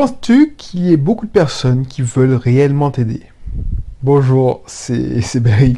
Penses-tu 0.00 0.54
qu'il 0.56 0.86
y 0.86 0.94
ait 0.94 0.96
beaucoup 0.96 1.26
de 1.26 1.30
personnes 1.30 1.86
qui 1.86 2.00
veulent 2.00 2.32
réellement 2.32 2.90
t'aider? 2.90 3.20
Bonjour, 4.02 4.62
c'est 4.64 5.20
Berix. 5.40 5.76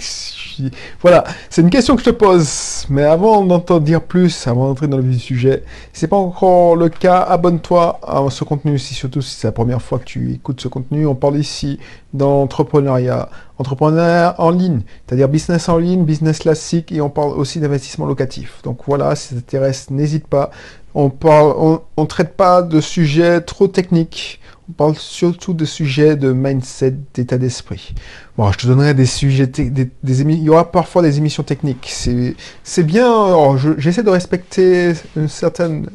Voilà, 1.01 1.25
c'est 1.51 1.61
une 1.61 1.71
question 1.71 1.97
que 1.97 2.03
je 2.03 2.11
te 2.11 2.15
pose. 2.15 2.87
Mais 2.89 3.03
avant 3.03 3.45
d'en 3.45 3.81
dire 3.81 4.01
plus, 4.01 4.47
avant 4.47 4.69
d'entrer 4.69 4.87
dans 4.87 4.99
le 4.99 5.03
vif 5.03 5.21
sujet, 5.21 5.65
si 5.93 5.99
c'est 5.99 6.07
pas 6.07 6.17
encore 6.17 6.77
le 6.77 6.89
cas, 6.89 7.21
abonne-toi 7.21 7.99
à 8.01 8.25
ce 8.31 8.45
contenu 8.45 8.77
aussi, 8.77 8.95
surtout 8.95 9.23
si 9.23 9.35
c'est 9.35 9.49
la 9.49 9.53
première 9.53 9.83
fois 9.83 9.99
que 9.99 10.05
tu 10.05 10.35
écoutes 10.35 10.61
ce 10.61 10.69
contenu. 10.69 11.05
On 11.05 11.17
parle 11.17 11.37
ici 11.37 11.81
d'entrepreneuriat, 12.15 13.29
entrepreneuriat 13.59 14.37
en 14.39 14.51
ligne, 14.51 14.83
c'est-à-dire 15.05 15.29
business 15.29 15.69
en 15.69 15.79
ligne, 15.79 16.05
business 16.05 16.39
classique, 16.39 16.93
et 16.93 17.01
on 17.01 17.11
parle 17.11 17.33
aussi 17.33 17.59
d'investissement 17.59 18.07
locatif. 18.07 18.61
Donc 18.63 18.79
voilà, 18.87 19.17
si 19.17 19.31
ça 19.31 19.35
t'intéresse, 19.35 19.91
n'hésite 19.91 20.29
pas. 20.29 20.53
On 20.95 21.09
parle, 21.11 21.81
on, 21.97 22.07
traite 22.07 22.37
pas 22.37 22.63
de 22.63 22.81
sujets 22.81 23.41
trop 23.41 23.67
techniques. 23.69 24.41
On 24.69 24.73
parle 24.73 24.95
surtout 24.97 25.55
de 25.55 25.65
sujets 25.65 26.17
de 26.17 26.33
mindset, 26.33 26.95
d'état 27.15 27.39
d'esprit. 27.39 27.95
Bon, 28.37 28.53
je 28.53 28.59
te 28.59 28.67
donnerai 28.67 28.95
des 28.95 29.07
sujets, 29.07 29.47
des, 29.47 29.91
il 30.05 30.43
y 30.43 30.49
aura 30.51 30.71
parfois 30.71 31.03
des 31.03 31.19
émissions 31.19 31.43
techniques. 31.43 31.89
C'est, 31.91 32.83
bien. 32.83 33.57
je- 33.57 33.79
j'essaie 33.79 34.03
de 34.03 34.11
respecter 34.11 34.93
une 35.17 35.29
certaine, 35.29 35.89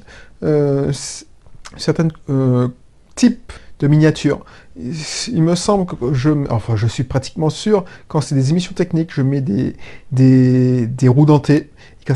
euh, 0.43 0.91
euh, 2.29 2.67
type 3.15 3.53
de 3.79 3.87
miniature. 3.87 4.43
Il 4.75 5.41
me 5.43 5.55
semble 5.55 5.85
que 5.85 6.13
je, 6.13 6.29
enfin, 6.49 6.75
je 6.75 6.87
suis 6.87 7.03
pratiquement 7.03 7.49
sûr 7.49 7.85
quand 8.07 8.21
c'est 8.21 8.35
des 8.35 8.49
émissions 8.51 8.73
techniques, 8.73 9.11
je 9.13 9.21
mets 9.21 9.41
des 9.41 11.07
roues 11.07 11.25
dentées. 11.25 11.69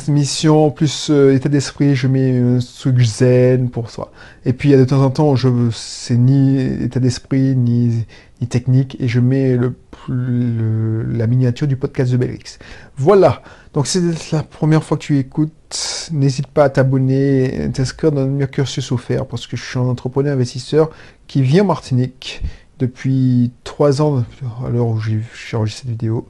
Émission 0.07 0.71
plus 0.71 1.09
euh, 1.09 1.33
état 1.35 1.49
d'esprit, 1.49 1.95
je 1.95 2.07
mets 2.07 2.37
un 2.37 2.59
truc 2.59 2.99
zen 3.01 3.69
pour 3.69 3.89
soi. 3.89 4.11
Et 4.45 4.53
puis, 4.53 4.69
il 4.69 4.71
y 4.71 4.75
a 4.75 4.77
de 4.77 4.85
temps 4.85 5.03
en 5.03 5.09
temps, 5.09 5.35
je, 5.35 5.49
c'est 5.71 6.17
ni 6.17 6.59
état 6.59 6.99
d'esprit, 6.99 7.55
ni, 7.55 8.05
ni 8.39 8.47
technique, 8.47 8.95
et 8.99 9.07
je 9.07 9.19
mets 9.19 9.57
le, 9.57 9.75
le- 10.07 11.03
la 11.03 11.27
miniature 11.27 11.67
du 11.67 11.75
podcast 11.75 12.11
de 12.11 12.17
Belrix. 12.17 12.57
Voilà. 12.95 13.41
Donc, 13.73 13.87
c'est 13.87 14.01
la 14.31 14.43
première 14.43 14.83
fois 14.83 14.97
que 14.97 15.03
tu 15.03 15.17
écoutes. 15.17 16.09
N'hésite 16.11 16.47
pas 16.47 16.65
à 16.65 16.69
t'abonner, 16.69 17.69
t'inscrire 17.73 18.11
dans 18.11 18.25
le 18.25 18.47
cursus 18.47 18.91
offert, 18.91 19.25
parce 19.25 19.45
que 19.47 19.55
je 19.57 19.63
suis 19.63 19.79
un 19.79 19.83
entrepreneur 19.83 20.33
investisseur 20.33 20.89
qui 21.27 21.41
vit 21.41 21.61
en 21.61 21.65
Martinique 21.65 22.41
depuis 22.79 23.51
trois 23.63 24.01
ans, 24.01 24.23
à 24.65 24.69
l'heure 24.69 24.87
où 24.87 24.99
j'ai 24.99 25.21
enregistré 25.53 25.83
cette 25.83 25.89
vidéo. 25.89 26.27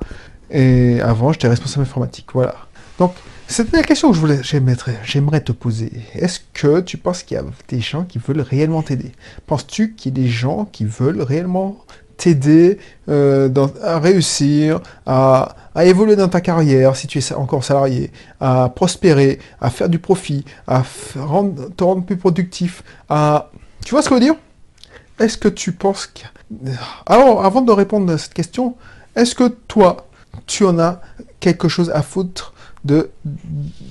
Et 0.50 1.00
avant, 1.00 1.32
j'étais 1.32 1.48
responsable 1.48 1.84
informatique. 1.84 2.28
Voilà. 2.34 2.56
Donc, 3.02 3.16
c'était 3.48 3.78
la 3.78 3.82
question 3.82 4.10
que 4.10 4.16
je 4.16 4.20
voulais, 4.20 4.42
j'aimerais, 4.44 5.42
te 5.42 5.52
poser. 5.52 5.92
Est-ce 6.14 6.40
que 6.54 6.82
tu 6.82 6.98
penses 6.98 7.24
qu'il 7.24 7.36
y 7.36 7.40
a 7.40 7.44
des 7.68 7.80
gens 7.80 8.04
qui 8.04 8.20
veulent 8.20 8.42
réellement 8.42 8.84
t'aider? 8.84 9.12
Penses-tu 9.48 9.96
qu'il 9.96 10.16
y 10.16 10.22
a 10.22 10.24
des 10.24 10.30
gens 10.30 10.66
qui 10.72 10.86
veulent 10.86 11.24
réellement 11.24 11.84
t'aider 12.18 12.78
euh, 13.10 13.50
à 13.82 13.98
réussir, 13.98 14.82
à, 15.08 15.56
évoluer 15.84 16.16
dans 16.16 16.28
ta 16.28 16.42
carrière 16.42 16.96
si 16.96 17.08
tu 17.08 17.18
es 17.18 17.34
encore 17.34 17.64
salarié, 17.64 18.12
à 18.40 18.70
prospérer, 18.70 19.40
à 19.60 19.72
faire 19.72 19.90
du 19.90 19.98
profit, 19.98 20.46
à 20.68 20.84
rendre, 21.16 21.74
te 21.76 21.84
rendre 21.84 22.06
plus 22.06 22.18
productif, 22.18 22.84
à... 23.10 23.50
Tu 23.84 23.96
vois 23.96 24.04
ce 24.04 24.10
que 24.10 24.14
je 24.14 24.20
veux 24.20 24.26
dire? 24.26 24.36
Est-ce 25.20 25.40
que 25.40 25.48
tu 25.48 25.72
penses 25.72 26.06
que... 26.06 26.22
Alors, 27.08 27.44
avant 27.44 27.62
de 27.62 27.72
répondre 27.72 28.14
à 28.14 28.20
cette 28.20 28.36
question, 28.36 28.76
est-ce 29.16 29.34
que 29.34 29.48
toi, 29.48 30.06
tu 30.46 30.66
en 30.66 30.78
as 30.78 31.02
quelque 31.40 31.68
chose 31.68 31.90
à 31.90 32.04
foutre 32.04 32.54
de 32.86 33.12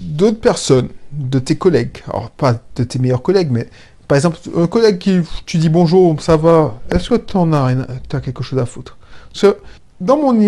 d'autres 0.01 0.41
personnes, 0.41 0.89
de 1.13 1.39
tes 1.39 1.57
collègues, 1.57 2.03
alors 2.09 2.31
pas 2.31 2.61
de 2.77 2.85
tes 2.85 2.99
meilleurs 2.99 3.23
collègues, 3.23 3.51
mais 3.51 3.69
par 4.09 4.17
exemple, 4.17 4.39
un 4.57 4.67
collègue 4.67 4.99
qui 4.99 5.21
tu 5.47 5.59
dis 5.59 5.69
bonjour, 5.69 6.21
ça 6.21 6.37
va, 6.37 6.81
est-ce 6.91 7.11
que 7.11 7.15
tu 7.15 7.37
en 7.37 7.53
as, 7.53 7.65
rien- 7.67 7.87
t'as 8.09 8.21
quelque 8.21 8.43
chose 8.43 8.59
à 8.59 8.67
foutre? 8.67 8.99
Parce 9.33 9.55
dans 10.01 10.17
mon, 10.17 10.41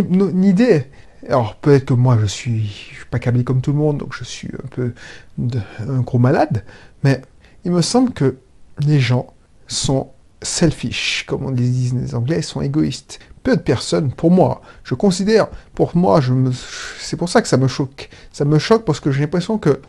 idée, 0.43 0.87
alors 1.29 1.55
peut-être 1.57 1.85
que 1.87 1.95
moi 1.95 2.19
je 2.21 2.27
suis, 2.27 2.65
je 2.65 2.97
suis 2.97 3.07
pas 3.11 3.19
câblé 3.19 3.45
comme 3.45 3.61
tout 3.61 3.73
le 3.73 3.79
monde, 3.79 3.99
donc 3.99 4.15
je 4.15 4.25
suis 4.25 4.49
un 4.49 4.69
peu 4.69 4.95
de- 5.39 5.61
un 5.89 6.01
gros 6.01 6.19
malade, 6.19 6.65
mais 7.05 7.23
il 7.65 7.71
me 7.71 7.83
semble 7.83 8.13
que 8.13 8.37
les 8.81 8.99
gens 8.99 9.33
sont 9.69 10.09
selfish, 10.43 11.25
comme 11.27 11.45
on 11.45 11.51
les 11.51 11.69
disent 11.69 11.95
les 11.95 12.15
Anglais, 12.15 12.43
sont 12.43 12.61
égoïstes. 12.61 13.19
Peu 13.43 13.57
de 13.57 13.63
personnes, 13.63 14.13
pour 14.13 14.31
moi, 14.31 14.63
je 14.85 14.95
considère, 14.95 15.49
pour 15.75 15.97
moi, 15.97 16.21
je 16.21 16.33
me, 16.33 16.53
c'est 17.01 17.17
pour 17.17 17.29
ça 17.29 17.43
que 17.43 17.49
ça 17.49 17.57
me 17.57 17.69
choque. 17.69 18.09
Ça 18.33 18.45
me 18.45 18.59
choque 18.59 18.85
parce 18.85 19.01
que 19.01 19.11
j'ai 19.11 19.21
l'impression 19.21 19.59
que, 19.59 19.81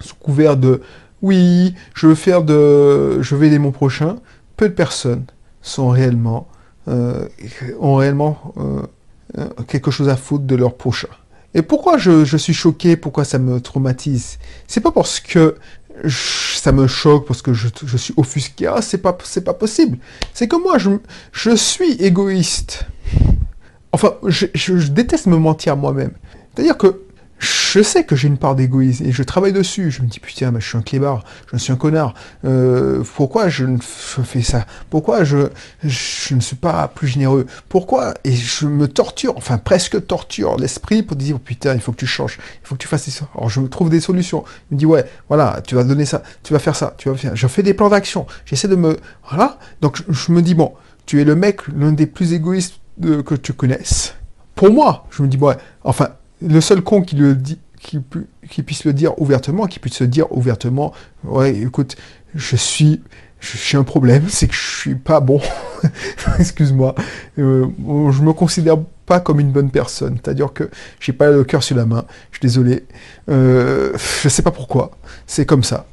sous 0.00 0.14
couvert 0.16 0.56
de, 0.56 0.82
oui, 1.22 1.74
je 1.94 2.06
veux 2.06 2.14
faire 2.14 2.42
de, 2.42 3.20
je 3.22 3.34
vais 3.34 3.48
aider 3.48 3.58
mon 3.58 3.72
prochain, 3.72 4.16
peu 4.56 4.68
de 4.68 4.74
personnes 4.74 5.24
sont 5.62 5.88
réellement, 5.88 6.48
euh, 6.88 7.28
ont 7.80 7.96
réellement 7.96 8.54
euh, 8.58 8.82
euh, 9.38 9.48
quelque 9.66 9.90
chose 9.90 10.08
à 10.08 10.16
foutre 10.16 10.44
de 10.44 10.54
leur 10.54 10.74
prochain. 10.74 11.08
Et 11.54 11.62
pourquoi 11.62 11.96
je, 11.96 12.24
je 12.24 12.36
suis 12.36 12.54
choqué, 12.54 12.96
pourquoi 12.96 13.24
ça 13.24 13.38
me 13.38 13.60
traumatise? 13.60 14.38
C'est 14.66 14.80
pas 14.80 14.92
parce 14.92 15.18
que 15.18 15.56
ça 16.08 16.72
me 16.72 16.86
choque, 16.86 17.26
parce 17.26 17.42
que 17.42 17.52
je, 17.52 17.68
suis 17.96 18.14
offusqué, 18.16 18.66
ah, 18.66 18.82
c'est 18.82 18.98
pas, 18.98 19.16
c'est 19.24 19.44
pas 19.44 19.54
possible. 19.54 19.98
C'est 20.34 20.48
que 20.48 20.56
moi, 20.56 20.78
je, 20.78 20.90
je 21.32 21.54
suis 21.54 21.92
égoïste. 21.94 22.84
Enfin, 23.92 24.14
je- 24.26 24.46
je 24.54 24.88
déteste 24.88 25.26
me 25.26 25.36
mentir 25.36 25.72
à 25.72 25.76
moi-même. 25.76 26.12
C'est-à-dire 26.54 26.76
que 26.76 27.02
je 27.38 27.82
sais 27.82 28.04
que 28.04 28.16
j'ai 28.16 28.28
une 28.28 28.38
part 28.38 28.56
d'égoïsme 28.56 29.04
et 29.04 29.12
je 29.12 29.22
travaille 29.22 29.52
dessus. 29.52 29.90
Je 29.90 30.02
me 30.02 30.08
dis, 30.08 30.20
putain, 30.20 30.52
je 30.58 30.66
suis 30.66 30.78
un 30.78 30.82
clébard, 30.82 31.24
je 31.52 31.56
suis 31.56 31.72
un 31.72 31.76
connard. 31.76 32.14
Euh, 32.44 33.02
pourquoi 33.14 33.48
je, 33.48 33.64
fais 33.80 34.42
ça? 34.42 34.66
Pourquoi 34.90 35.24
je, 35.24 35.48
je 35.84 36.34
ne 36.34 36.40
suis 36.40 36.56
pas 36.56 36.88
plus 36.88 37.06
généreux? 37.06 37.46
Pourquoi? 37.68 38.14
Et 38.24 38.32
je 38.32 38.66
me 38.66 38.88
torture, 38.88 39.34
enfin 39.36 39.58
presque 39.58 40.06
torture 40.06 40.56
l'esprit 40.56 41.02
pour 41.02 41.16
dire, 41.16 41.38
putain, 41.38 41.74
il 41.74 41.80
faut 41.80 41.92
que 41.92 41.98
tu 41.98 42.06
changes, 42.06 42.38
il 42.62 42.66
faut 42.66 42.74
que 42.74 42.80
tu 42.80 42.88
fasses 42.88 43.08
ça. 43.10 43.28
Alors 43.36 43.48
je 43.50 43.60
me 43.60 43.68
trouve 43.68 43.90
des 43.90 44.00
solutions. 44.00 44.44
Je 44.70 44.74
me 44.74 44.78
dis, 44.78 44.86
ouais, 44.86 45.04
voilà, 45.28 45.60
tu 45.66 45.74
vas 45.74 45.84
donner 45.84 46.06
ça, 46.06 46.22
tu 46.42 46.52
vas 46.52 46.58
faire 46.58 46.76
ça, 46.76 46.94
tu 46.98 47.08
vas 47.08 47.16
faire. 47.16 47.36
Je 47.36 47.46
fais 47.46 47.62
des 47.62 47.74
plans 47.74 47.88
d'action. 47.88 48.26
J'essaie 48.46 48.68
de 48.68 48.76
me. 48.76 48.96
Voilà. 49.28 49.58
Donc 49.80 50.02
je, 50.08 50.32
me 50.32 50.42
dis, 50.42 50.54
bon, 50.54 50.72
tu 51.06 51.20
es 51.20 51.24
le 51.24 51.36
mec, 51.36 51.60
l'un 51.68 51.92
des 51.92 52.06
plus 52.06 52.32
égoïstes 52.32 52.80
que 53.00 53.34
tu 53.34 53.52
connaisses. 53.52 54.14
Pour 54.54 54.72
moi, 54.72 55.06
je 55.10 55.22
me 55.22 55.28
dis, 55.28 55.36
ouais, 55.36 55.56
enfin, 55.84 56.08
le 56.42 56.60
seul 56.60 56.82
con 56.82 57.02
qui 57.02 58.62
puisse 58.62 58.84
le 58.84 58.92
dire 58.92 59.20
ouvertement, 59.20 59.66
qui 59.66 59.78
puisse 59.78 59.94
se 59.94 60.04
dire 60.04 60.30
ouvertement, 60.36 60.92
ouais, 61.24 61.56
écoute, 61.56 61.96
je 62.34 62.56
suis, 62.56 63.00
je 63.40 63.56
suis 63.56 63.76
un 63.76 63.84
problème, 63.84 64.24
c'est 64.28 64.48
que 64.48 64.54
je 64.54 64.78
suis 64.80 64.94
pas 64.94 65.20
bon. 65.20 65.40
Excuse-moi, 66.38 66.94
Euh, 67.38 67.66
je 67.78 68.22
me 68.22 68.32
considère 68.32 68.78
pas 69.06 69.20
comme 69.20 69.40
une 69.40 69.52
bonne 69.52 69.70
personne. 69.70 70.18
C'est-à-dire 70.22 70.52
que 70.52 70.68
j'ai 71.00 71.12
pas 71.12 71.30
le 71.30 71.44
cœur 71.44 71.62
sur 71.62 71.76
la 71.76 71.86
main. 71.86 72.04
Je 72.30 72.36
suis 72.38 72.42
désolé. 72.42 72.84
Euh, 73.30 73.92
je 74.22 74.28
sais 74.28 74.42
pas 74.42 74.50
pourquoi. 74.50 74.90
C'est 75.26 75.46
comme 75.46 75.62
ça. 75.62 75.86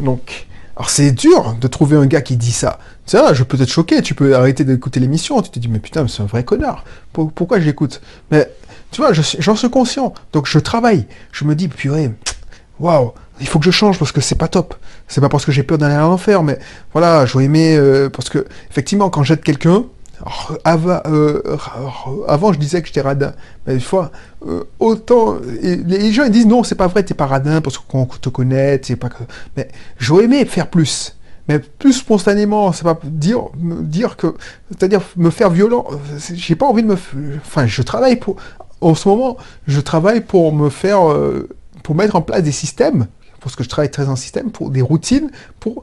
Donc, 0.00 0.46
alors 0.76 0.90
c'est 0.90 1.12
dur 1.12 1.54
de 1.60 1.68
trouver 1.68 1.96
un 1.96 2.06
gars 2.06 2.22
qui 2.22 2.36
dit 2.36 2.50
ça. 2.52 2.78
Ça, 3.06 3.34
je 3.34 3.44
peux 3.44 3.60
être 3.60 3.68
choqué. 3.70 4.02
Tu 4.02 4.14
peux 4.14 4.34
arrêter 4.34 4.64
d'écouter 4.64 4.98
l'émission. 4.98 5.40
Tu 5.42 5.50
te 5.50 5.58
dis, 5.60 5.68
mais 5.68 5.78
putain, 5.78 6.08
c'est 6.08 6.22
un 6.22 6.26
vrai 6.26 6.42
connard. 6.44 6.84
Pour- 7.12 7.30
pourquoi 7.32 7.60
j'écoute 7.60 8.00
Mais 8.32 8.50
tu 8.90 9.00
vois, 9.00 9.12
j'en 9.12 9.56
suis 9.56 9.70
conscient. 9.70 10.12
Donc 10.32 10.46
je 10.46 10.58
travaille. 10.58 11.06
Je 11.32 11.44
me 11.44 11.54
dis, 11.54 11.68
purée, 11.68 12.10
waouh, 12.78 13.12
il 13.40 13.46
faut 13.46 13.58
que 13.58 13.64
je 13.64 13.70
change 13.70 13.98
parce 13.98 14.12
que 14.12 14.20
c'est 14.20 14.34
pas 14.34 14.48
top. 14.48 14.74
C'est 15.08 15.20
pas 15.20 15.28
parce 15.28 15.44
que 15.44 15.52
j'ai 15.52 15.62
peur 15.62 15.78
d'aller 15.78 15.94
à 15.94 16.00
l'enfer, 16.00 16.42
mais 16.42 16.58
voilà, 16.92 17.26
j'aurais 17.26 17.44
aimé. 17.44 17.76
euh, 17.76 18.08
parce 18.10 18.28
que, 18.28 18.46
effectivement, 18.70 19.10
quand 19.10 19.22
j'aide 19.22 19.42
quelqu'un, 19.42 19.84
ava- 20.64 21.02
euh, 21.06 21.40
alors, 21.76 22.24
avant 22.28 22.52
je 22.52 22.58
disais 22.58 22.80
que 22.82 22.88
j'étais 22.88 23.00
radin. 23.00 23.32
Mais 23.66 23.74
des 23.74 23.80
fois, 23.80 24.10
euh, 24.46 24.64
autant. 24.78 25.36
les 25.62 26.12
gens 26.12 26.24
ils 26.24 26.30
disent 26.30 26.46
non, 26.46 26.62
c'est 26.64 26.74
pas 26.74 26.86
vrai, 26.88 27.02
t'es 27.02 27.14
pas 27.14 27.26
radin 27.26 27.60
parce 27.60 27.78
qu'on 27.78 28.04
te 28.06 28.28
connaît, 28.28 28.80
c'est 28.84 28.96
pas. 28.96 29.08
Mais 29.56 29.68
j'aurais 29.98 30.24
aimé 30.24 30.44
faire 30.44 30.68
plus. 30.68 31.16
Mais 31.48 31.58
plus 31.58 31.94
spontanément, 31.94 32.72
c'est 32.72 32.84
pas 32.84 32.98
dire, 33.02 33.40
dire 33.56 34.16
que. 34.16 34.34
C'est-à-dire 34.68 35.00
me 35.16 35.30
faire 35.30 35.50
violent. 35.50 35.86
J'ai 36.34 36.54
pas 36.54 36.66
envie 36.66 36.82
de 36.82 36.88
me. 36.88 36.98
Enfin, 37.44 37.66
je 37.66 37.82
travaille 37.82 38.16
pour. 38.16 38.36
En 38.80 38.94
ce 38.94 39.08
moment, 39.08 39.36
je 39.66 39.80
travaille 39.80 40.20
pour 40.22 40.52
me 40.54 40.70
faire. 40.70 41.10
euh, 41.10 41.48
pour 41.82 41.94
mettre 41.94 42.14
en 42.16 42.20
place 42.22 42.42
des 42.42 42.52
systèmes. 42.52 43.06
Parce 43.40 43.56
que 43.56 43.64
je 43.64 43.68
travaille 43.70 43.90
très 43.90 44.08
en 44.08 44.16
système, 44.16 44.50
pour 44.50 44.68
des 44.70 44.82
routines, 44.82 45.30
pour, 45.60 45.82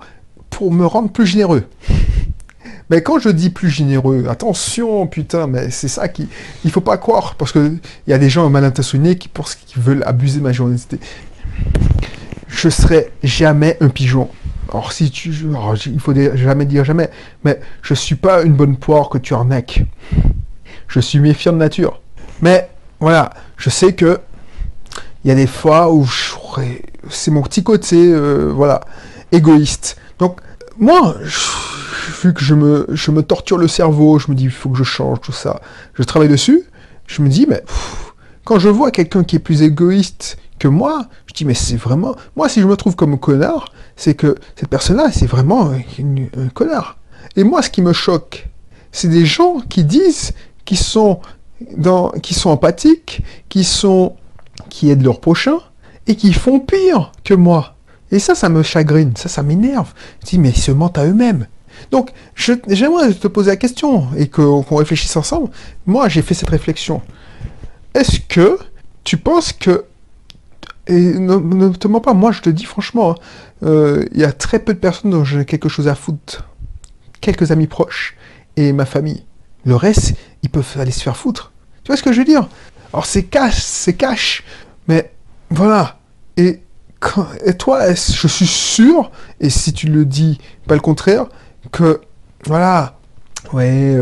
pour 0.51 0.71
me 0.71 0.85
rendre 0.85 1.09
plus 1.09 1.25
généreux. 1.25 1.63
Mais 2.91 3.01
quand 3.01 3.17
je 3.19 3.29
dis 3.29 3.49
plus 3.49 3.69
généreux, 3.69 4.25
attention, 4.29 5.07
putain, 5.07 5.47
mais 5.47 5.71
c'est 5.71 5.87
ça 5.89 6.07
qui, 6.07 6.29
il 6.63 6.71
faut 6.71 6.79
pas 6.81 6.97
croire, 6.97 7.35
parce 7.35 7.51
que 7.51 7.73
il 8.05 8.09
y 8.09 8.13
a 8.13 8.17
des 8.17 8.29
gens 8.29 8.49
mal 8.49 8.63
intentionnés 8.63 9.17
qui 9.17 9.27
pensent 9.27 9.55
qu'ils 9.55 9.81
veulent 9.81 10.03
abuser 10.05 10.39
ma 10.39 10.53
générosité. 10.53 10.99
Je 12.47 12.69
serai 12.69 13.11
jamais 13.23 13.75
un 13.81 13.89
pigeon. 13.89 14.29
Alors 14.69 14.93
si 14.93 15.11
tu, 15.11 15.33
alors, 15.49 15.75
il 15.85 15.99
faut 15.99 16.13
dire- 16.13 16.37
jamais 16.37 16.65
dire 16.65 16.85
jamais, 16.85 17.09
mais 17.43 17.59
je 17.81 17.93
suis 17.93 18.15
pas 18.15 18.43
une 18.43 18.53
bonne 18.53 18.77
poire 18.77 19.09
que 19.09 19.17
tu 19.17 19.33
arnaques. 19.33 19.83
Je 20.87 20.99
suis 21.01 21.19
méfiant 21.19 21.51
de 21.53 21.57
nature. 21.57 22.01
Mais 22.41 22.69
voilà, 22.99 23.31
je 23.57 23.69
sais 23.69 23.93
que 23.93 24.19
il 25.23 25.29
y 25.29 25.31
a 25.31 25.35
des 25.35 25.47
fois 25.47 25.91
où 25.91 26.07
c'est 27.09 27.31
mon 27.31 27.41
petit 27.41 27.63
côté, 27.63 27.97
euh, 28.13 28.51
voilà, 28.53 28.81
égoïste. 29.31 29.97
Donc 30.19 30.39
moi, 30.77 31.15
je, 31.21 32.21
vu 32.21 32.33
que 32.33 32.41
je 32.41 32.53
me, 32.53 32.85
je 32.89 33.11
me 33.11 33.23
torture 33.23 33.57
le 33.57 33.67
cerveau, 33.67 34.19
je 34.19 34.31
me 34.31 34.35
dis, 34.35 34.45
il 34.45 34.51
faut 34.51 34.69
que 34.69 34.77
je 34.77 34.83
change 34.83 35.19
tout 35.21 35.31
ça. 35.31 35.61
Je 35.95 36.03
travaille 36.03 36.29
dessus, 36.29 36.63
je 37.07 37.21
me 37.21 37.29
dis, 37.29 37.45
mais 37.47 37.63
quand 38.45 38.59
je 38.59 38.69
vois 38.69 38.91
quelqu'un 38.91 39.23
qui 39.23 39.35
est 39.35 39.39
plus 39.39 39.61
égoïste 39.63 40.37
que 40.59 40.67
moi, 40.67 41.07
je 41.25 41.33
dis, 41.33 41.45
mais 41.45 41.53
c'est 41.53 41.75
vraiment... 41.75 42.15
Moi, 42.35 42.47
si 42.49 42.61
je 42.61 42.67
me 42.67 42.75
trouve 42.75 42.95
comme 42.95 43.19
connard, 43.19 43.71
c'est 43.95 44.15
que 44.15 44.35
cette 44.55 44.69
personne-là, 44.69 45.11
c'est 45.11 45.27
vraiment 45.27 45.71
un 45.71 46.47
connard. 46.49 46.97
Et 47.35 47.43
moi, 47.43 47.61
ce 47.61 47.69
qui 47.69 47.81
me 47.81 47.93
choque, 47.93 48.47
c'est 48.91 49.09
des 49.09 49.25
gens 49.25 49.59
qui 49.59 49.83
disent 49.83 50.33
qu'ils 50.65 50.79
sont, 50.79 51.19
qui 52.21 52.33
sont 52.33 52.49
empathiques, 52.49 53.23
qui, 53.49 53.63
sont, 53.63 54.15
qui 54.69 54.89
aident 54.89 55.03
leur 55.03 55.19
prochain, 55.19 55.57
et 56.07 56.15
qui 56.15 56.33
font 56.33 56.59
pire 56.59 57.11
que 57.23 57.33
moi. 57.33 57.75
Et 58.11 58.19
ça, 58.19 58.35
ça 58.35 58.49
me 58.49 58.63
chagrine, 58.63 59.13
ça, 59.15 59.27
ça 59.27 59.43
m'énerve. 59.43 59.93
Je 60.21 60.27
dis, 60.27 60.39
mais 60.39 60.49
ils 60.49 60.57
se 60.57 60.71
mentent 60.71 60.97
à 60.97 61.05
eux-mêmes. 61.05 61.47
Donc, 61.91 62.11
j'aimerais 62.35 63.13
te 63.13 63.27
poser 63.27 63.51
la 63.51 63.57
question 63.57 64.07
et 64.17 64.27
qu'on 64.27 64.63
réfléchisse 64.75 65.15
ensemble. 65.15 65.49
Moi, 65.85 66.09
j'ai 66.09 66.21
fait 66.21 66.33
cette 66.33 66.49
réflexion. 66.49 67.01
Est-ce 67.93 68.19
que 68.19 68.57
tu 69.03 69.17
penses 69.17 69.53
que 69.53 69.85
et 70.87 71.19
ne, 71.19 71.69
te 71.69 71.87
mens 71.87 71.99
pas, 71.99 72.13
moi 72.13 72.31
je 72.31 72.41
te 72.41 72.49
dis 72.49 72.63
franchement, 72.63 73.11
hein, 73.11 73.15
euh, 73.63 74.05
il 74.13 74.21
y 74.21 74.23
a 74.23 74.31
très 74.31 74.59
peu 74.59 74.73
de 74.73 74.79
personnes 74.79 75.11
dont 75.11 75.25
j'ai 75.25 75.43
quelque 75.43 75.67
chose 75.67 75.89
à 75.89 75.95
foutre. 75.95 76.47
Quelques 77.19 77.51
amis 77.51 77.67
proches 77.67 78.15
et 78.55 78.71
ma 78.71 78.85
famille. 78.85 79.25
Le 79.67 79.75
reste, 79.75 80.13
ils 80.43 80.49
peuvent 80.49 80.77
aller 80.79 80.91
se 80.91 81.03
faire 81.03 81.17
foutre. 81.17 81.51
Tu 81.83 81.89
vois 81.89 81.97
ce 81.97 82.03
que 82.03 82.13
je 82.13 82.19
veux 82.19 82.25
dire? 82.25 82.47
Alors 82.93 83.05
c'est 83.05 83.23
cash, 83.23 83.55
c'est 83.57 83.93
cash, 83.93 84.45
mais 84.87 85.11
voilà. 85.49 85.99
Et, 86.37 86.61
et 87.45 87.53
toi, 87.57 87.93
je 87.93 88.27
suis 88.27 88.47
sûr, 88.47 89.11
et 89.41 89.49
si 89.49 89.73
tu 89.73 89.87
le 89.87 90.05
dis, 90.05 90.39
pas 90.67 90.75
le 90.75 90.79
contraire, 90.79 91.25
que 91.73 91.99
voilà, 92.45 92.97
ouais, 93.51 93.97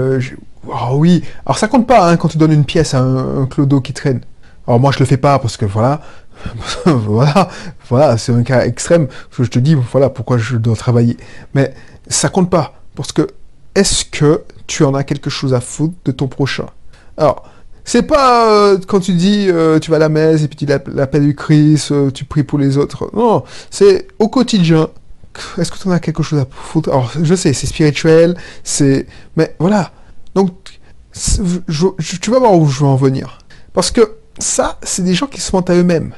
oh 0.68 0.92
oui. 0.94 1.24
Alors 1.48 1.58
ça 1.58 1.68
compte 1.68 1.88
pas 1.88 2.12
hein, 2.12 2.18
quand 2.18 2.28
tu 2.28 2.38
donnes 2.38 2.52
une 2.52 2.66
pièce 2.66 2.94
à 2.94 3.00
un, 3.00 3.42
un 3.42 3.46
clodo 3.48 3.82
qui 3.82 3.94
traîne. 3.94 4.22
Alors 4.68 4.80
moi 4.80 4.92
je 4.92 5.00
le 5.00 5.06
fais 5.06 5.18
pas 5.18 5.40
parce 5.40 5.58
que 5.58 5.66
voilà, 5.66 6.02
voilà, 6.86 7.50
voilà, 7.90 8.20
c'est 8.20 8.34
un 8.34 8.44
cas 8.44 8.66
extrême. 8.66 9.08
je 9.32 9.44
te 9.46 9.58
dis, 9.58 9.74
voilà 9.74 10.12
pourquoi 10.12 10.38
je 10.38 10.58
dois 10.58 10.76
travailler. 10.76 11.18
Mais 11.56 11.74
ça 12.08 12.30
compte 12.30 12.52
pas. 12.52 12.76
Parce 12.96 13.12
que, 13.12 13.28
est-ce 13.76 14.06
que 14.06 14.44
tu 14.68 14.84
en 14.84 14.94
as 14.94 15.04
quelque 15.04 15.30
chose 15.30 15.54
à 15.54 15.62
foutre 15.62 15.96
de 16.06 16.12
ton 16.12 16.28
prochain? 16.28 16.68
Alors, 17.18 17.50
c'est 17.84 18.02
pas 18.02 18.50
euh, 18.50 18.80
quand 18.88 19.00
tu 19.00 19.14
dis 19.14 19.48
euh, 19.48 19.80
tu 19.80 19.92
vas 19.92 19.98
à 19.98 20.00
la 20.00 20.10
messe 20.10 20.42
et 20.42 20.48
puis 20.48 20.58
tu 20.58 20.66
l'appelles 20.66 21.26
du 21.26 21.36
Christ, 21.36 21.92
euh, 21.92 22.10
tu 22.10 22.26
pries 22.26 22.44
pour 22.44 22.58
les 22.58 22.78
autres. 22.78 23.12
Non, 23.14 23.44
c'est 23.70 24.08
au 24.18 24.28
quotidien. 24.28 24.90
Est-ce 25.58 25.72
que 25.72 25.78
tu 25.78 25.88
en 25.88 25.92
as 25.92 26.00
quelque 26.00 26.24
chose 26.24 26.40
à 26.40 26.48
foutre? 26.50 26.90
Alors, 26.90 27.12
je 27.22 27.36
sais, 27.36 27.54
c'est 27.54 27.68
spirituel, 27.68 28.38
c'est. 28.64 29.06
Mais 29.36 29.56
voilà. 29.60 29.92
Donc, 30.34 30.80
tu 31.14 32.32
vas 32.32 32.40
voir 32.40 32.54
où 32.54 32.68
je 32.68 32.80
veux 32.80 32.88
en 32.88 32.96
venir. 32.96 33.40
Parce 33.74 33.92
que 33.92 34.16
ça, 34.40 34.80
c'est 34.82 35.04
des 35.04 35.14
gens 35.14 35.28
qui 35.28 35.42
se 35.42 35.56
mentent 35.56 35.70
à 35.70 35.76
eux-mêmes. 35.76 36.14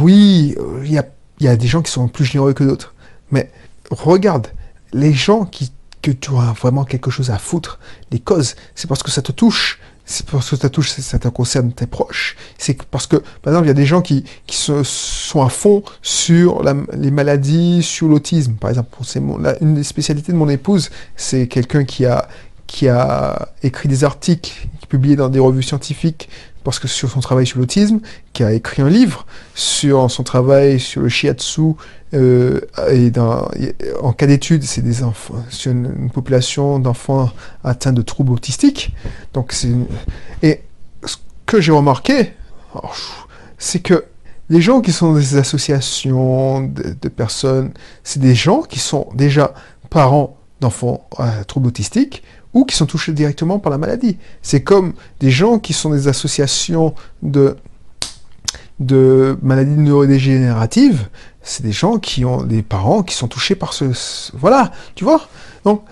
oui, 0.00 0.54
il 0.84 1.02
y 1.40 1.48
a 1.48 1.56
des 1.56 1.66
gens 1.66 1.82
qui 1.82 1.90
sont 1.90 2.08
plus 2.08 2.26
généreux 2.26 2.52
que 2.52 2.64
d'autres. 2.64 2.94
Mais 3.30 3.50
regarde, 3.90 4.48
les 4.92 5.12
gens 5.12 5.44
qui, 5.46 5.72
que 6.02 6.10
tu 6.10 6.30
as 6.36 6.52
vraiment 6.52 6.84
quelque 6.84 7.10
chose 7.10 7.30
à 7.30 7.38
foutre, 7.38 7.78
les 8.10 8.18
causes, 8.18 8.56
c'est 8.74 8.88
parce 8.88 9.02
que 9.02 9.10
ça 9.10 9.22
te 9.22 9.32
touche. 9.32 9.78
C'est 10.06 10.26
parce 10.26 10.50
que 10.50 10.56
ça 10.56 10.68
touche, 10.68 10.90
ça 10.90 11.20
te 11.20 11.28
concerne 11.28 11.70
tes 11.72 11.86
proches. 11.86 12.34
C'est 12.58 12.82
parce 12.82 13.06
que, 13.06 13.16
par 13.16 13.52
exemple, 13.52 13.66
il 13.66 13.68
y 13.68 13.70
a 13.70 13.74
des 13.74 13.86
gens 13.86 14.02
qui, 14.02 14.24
qui 14.48 14.56
se, 14.56 14.82
sont 14.82 15.40
à 15.40 15.48
fond 15.48 15.84
sur 16.02 16.64
les 16.94 17.12
maladies, 17.12 17.84
sur 17.84 18.08
l'autisme. 18.08 18.54
Par 18.54 18.70
exemple, 18.70 18.90
c'est 19.04 19.22
une 19.60 19.74
des 19.74 19.84
spécialités 19.84 20.32
de 20.32 20.36
mon 20.36 20.48
épouse, 20.48 20.90
c'est 21.14 21.46
quelqu'un 21.46 21.84
qui 21.84 22.06
a, 22.06 22.28
qui 22.66 22.88
a 22.88 23.50
écrit 23.62 23.88
des 23.88 24.02
articles 24.02 24.66
publiés 24.88 25.14
dans 25.14 25.28
des 25.28 25.38
revues 25.38 25.62
scientifiques 25.62 26.28
parce 26.64 26.78
que 26.78 26.88
sur 26.88 27.10
son 27.10 27.20
travail 27.20 27.46
sur 27.46 27.58
l'autisme, 27.58 28.00
qui 28.32 28.44
a 28.44 28.52
écrit 28.52 28.82
un 28.82 28.88
livre 28.88 29.26
sur 29.54 30.10
son 30.10 30.22
travail 30.22 30.80
sur 30.80 31.02
le 31.02 31.08
shiatsu, 31.08 31.74
euh, 32.12 32.60
et 32.90 33.10
dans, 33.10 33.48
en 34.02 34.12
cas 34.12 34.26
d'étude, 34.26 34.62
c'est 34.64 34.82
des 34.82 35.02
enfants, 35.02 35.42
sur 35.48 35.72
une, 35.72 36.10
population 36.10 36.78
d'enfants 36.78 37.30
atteints 37.64 37.92
de 37.92 38.02
troubles 38.02 38.32
autistiques. 38.32 38.92
Donc 39.32 39.54
et 40.42 40.60
ce 41.04 41.16
que 41.46 41.60
j'ai 41.60 41.72
remarqué, 41.72 42.32
c'est 43.58 43.80
que 43.80 44.04
les 44.48 44.60
gens 44.60 44.80
qui 44.80 44.92
sont 44.92 45.12
dans 45.12 45.18
des 45.18 45.36
associations 45.36 46.62
de, 46.62 46.96
de 47.00 47.08
personnes, 47.08 47.72
c'est 48.02 48.20
des 48.20 48.34
gens 48.34 48.62
qui 48.62 48.80
sont 48.80 49.08
déjà 49.14 49.54
parents 49.90 50.36
d'enfants 50.60 51.08
à 51.16 51.44
troubles 51.44 51.68
autistiques 51.68 52.22
ou 52.54 52.64
qui 52.64 52.76
sont 52.76 52.86
touchés 52.86 53.12
directement 53.12 53.58
par 53.58 53.70
la 53.70 53.78
maladie. 53.78 54.18
C'est 54.42 54.62
comme 54.62 54.94
des 55.20 55.30
gens 55.30 55.58
qui 55.58 55.72
sont 55.72 55.90
des 55.90 56.08
associations 56.08 56.94
de, 57.22 57.56
de 58.80 59.38
maladies 59.42 59.76
neurodégénératives, 59.76 61.08
c'est 61.42 61.62
des 61.62 61.72
gens 61.72 61.98
qui 61.98 62.24
ont 62.24 62.42
des 62.42 62.62
parents 62.62 63.02
qui 63.02 63.14
sont 63.14 63.28
touchés 63.28 63.54
par 63.54 63.72
ce... 63.72 63.84
voilà, 64.34 64.72
tu 64.94 65.04
vois? 65.04 65.28
Donc, 65.64 65.84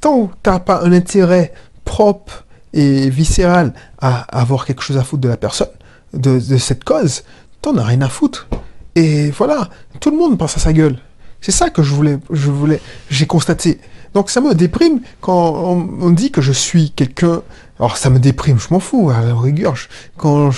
tant 0.00 0.26
que 0.26 0.34
tu 0.42 0.50
n'as 0.50 0.60
pas 0.60 0.82
un 0.82 0.92
intérêt 0.92 1.52
propre 1.84 2.44
et 2.72 3.08
viscéral 3.10 3.72
à 3.98 4.20
avoir 4.38 4.66
quelque 4.66 4.82
chose 4.82 4.98
à 4.98 5.02
foutre 5.02 5.22
de 5.22 5.28
la 5.28 5.36
personne, 5.36 5.68
de, 6.12 6.38
cette 6.58 6.84
cause, 6.84 7.22
t'en 7.62 7.76
as 7.76 7.84
rien 7.84 8.02
à 8.02 8.08
foutre. 8.08 8.48
Et 8.94 9.30
voilà, 9.30 9.68
tout 10.00 10.10
le 10.10 10.16
monde 10.16 10.38
pense 10.38 10.56
à 10.56 10.60
sa 10.60 10.72
gueule. 10.72 10.98
C'est 11.40 11.52
ça 11.52 11.70
que 11.70 11.82
je 11.82 11.94
voulais, 11.94 12.18
je 12.30 12.50
voulais, 12.50 12.80
j'ai 13.10 13.26
constaté. 13.26 13.78
Donc 14.14 14.30
ça 14.30 14.40
me 14.40 14.54
déprime 14.54 15.00
quand 15.20 15.78
on, 16.00 16.10
dit 16.10 16.30
que 16.30 16.40
je 16.40 16.52
suis 16.52 16.90
quelqu'un. 16.90 17.42
Alors 17.78 17.98
ça 17.98 18.08
me 18.08 18.18
déprime, 18.18 18.58
je 18.58 18.68
m'en 18.70 18.80
fous, 18.80 19.10
à 19.10 19.20
la 19.20 19.34
rigueur. 19.34 19.74
quand, 20.16 20.50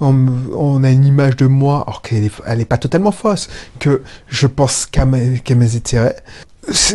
on, 0.00 0.84
a 0.84 0.90
une 0.90 1.04
image 1.04 1.36
de 1.36 1.46
moi, 1.46 1.84
alors 1.86 2.00
qu'elle 2.00 2.24
est, 2.24 2.32
elle 2.46 2.62
est 2.62 2.64
pas 2.64 2.78
totalement 2.78 3.12
fausse, 3.12 3.50
que 3.78 4.02
je 4.28 4.46
pense 4.46 4.86
qu'à 4.86 5.04
mes, 5.04 5.42
mes 5.54 5.76
intérêts. 5.76 6.16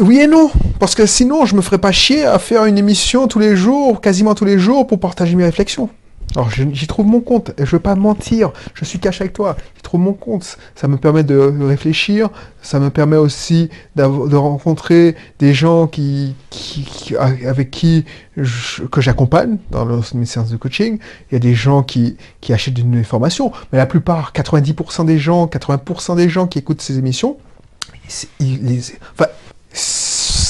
Oui 0.02 0.20
et 0.20 0.28
non, 0.28 0.50
parce 0.80 0.96
que 0.96 1.06
sinon 1.06 1.46
je 1.46 1.56
me 1.56 1.62
ferais 1.62 1.78
pas 1.78 1.92
chier 1.92 2.26
à 2.26 2.40
faire 2.40 2.66
une 2.66 2.78
émission 2.78 3.28
tous 3.28 3.40
les 3.40 3.56
jours, 3.56 4.02
quasiment 4.02 4.34
tous 4.34 4.46
les 4.46 4.58
jours, 4.58 4.88
pour 4.88 5.00
partager 5.00 5.36
mes 5.36 5.44
réflexions. 5.44 5.90
Alors 6.36 6.50
j'y 6.52 6.88
trouve 6.88 7.06
mon 7.06 7.22
compte, 7.22 7.52
je 7.58 7.66
veux 7.66 7.80
pas 7.80 7.96
mentir, 7.96 8.52
je 8.74 8.86
suis 8.86 9.00
cash 9.00 9.22
avec 9.22 9.34
toi, 9.34 9.56
j'y 9.76 9.82
trouve 9.82 10.02
mon 10.02 10.14
compte. 10.14 10.58
Ça 10.76 10.88
me 10.88 10.98
permet 10.98 11.24
de 11.24 11.36
réfléchir, 11.64 12.30
ça 12.62 12.80
me 12.80 12.90
permet 12.90 13.16
aussi 13.16 13.70
de 13.96 14.36
rencontrer 14.36 15.16
des 15.40 15.54
gens 15.54 15.88
qui, 15.88 16.36
avec 17.46 17.72
qui 17.72 18.06
que 18.92 19.02
j'accompagne 19.02 19.58
dans 19.72 19.86
mes 20.14 20.26
séances 20.26 20.50
de 20.50 20.58
coaching. 20.58 21.00
Il 21.32 21.36
y 21.36 21.38
a 21.38 21.40
des 21.40 21.56
gens 21.56 21.82
qui, 21.82 22.18
qui 22.42 22.54
achètent 22.54 22.78
une 22.78 23.04
formation, 23.04 23.52
mais 23.72 23.78
la 23.78 23.86
plupart, 23.86 24.34
90% 24.34 25.06
des 25.06 25.18
gens, 25.18 25.46
80% 25.46 26.18
des 26.18 26.30
gens 26.30 26.46
qui 26.46 26.60
écoutent 26.60 26.82
ces 26.82 27.00
émissions, 27.00 27.38
ils, 28.40 28.64
les, 28.66 28.80
enfin, 29.14 29.30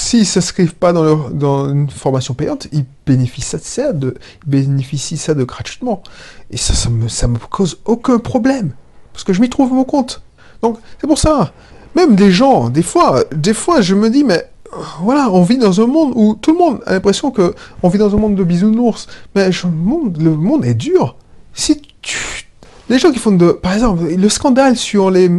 s'ils 0.08 0.22
ne 0.22 0.26
s'inscrivent 0.26 0.76
pas 0.76 0.94
dans, 0.94 1.30
dans 1.30 1.70
une 1.70 1.90
formation 1.90 2.34
payante, 2.34 2.68
ils 2.72 2.86
bénéficient 3.06 3.60
ça, 3.60 3.92
de, 3.92 4.16
bénéficient 4.46 5.18
ça 5.18 5.34
de 5.34 5.44
gratuitement. 5.44 6.02
Et 6.50 6.56
ça, 6.56 6.74
ça 6.74 6.90
me, 6.90 7.10
ça 7.10 7.28
me 7.28 7.38
cause 7.38 7.80
aucun 7.84 8.18
problème. 8.18 8.72
Parce 9.12 9.26
que 9.26 9.34
je 9.34 9.42
m'y 9.42 9.50
trouve 9.50 9.74
mon 9.74 9.84
compte. 9.84 10.22
Donc, 10.62 10.80
c'est 11.02 11.08
pour 11.08 11.18
ça. 11.18 11.52
Même 11.96 12.16
des 12.16 12.32
gens, 12.32 12.70
des 12.70 12.84
fois, 12.84 13.26
des 13.36 13.54
fois, 13.54 13.82
je 13.82 13.96
me 13.96 14.10
dis, 14.10 14.24
mais 14.24 14.50
voilà, 15.02 15.30
on 15.30 15.44
vit 15.44 15.58
dans 15.58 15.82
un 15.82 15.88
monde 15.88 16.14
où 16.16 16.36
tout 16.36 16.54
le 16.54 16.58
monde 16.58 16.80
a 16.86 16.94
l'impression 16.94 17.32
que 17.32 17.54
on 17.84 17.90
vit 17.90 18.00
dans 18.00 18.16
un 18.16 18.18
monde 18.18 18.36
de 18.36 18.44
bisounours. 18.46 19.08
Mais 19.36 19.50
le 19.50 19.70
monde, 19.70 20.22
le 20.22 20.32
monde 20.32 20.64
est 20.64 20.74
dur. 20.74 21.18
Si 21.54 21.82
tu, 22.02 22.48
les 22.90 22.98
gens 22.98 23.12
qui 23.12 23.20
font 23.20 23.34
de, 23.34 23.52
par 23.52 23.74
exemple, 23.74 24.06
le 24.06 24.30
scandale 24.30 24.78
sur 24.78 25.12
les, 25.12 25.30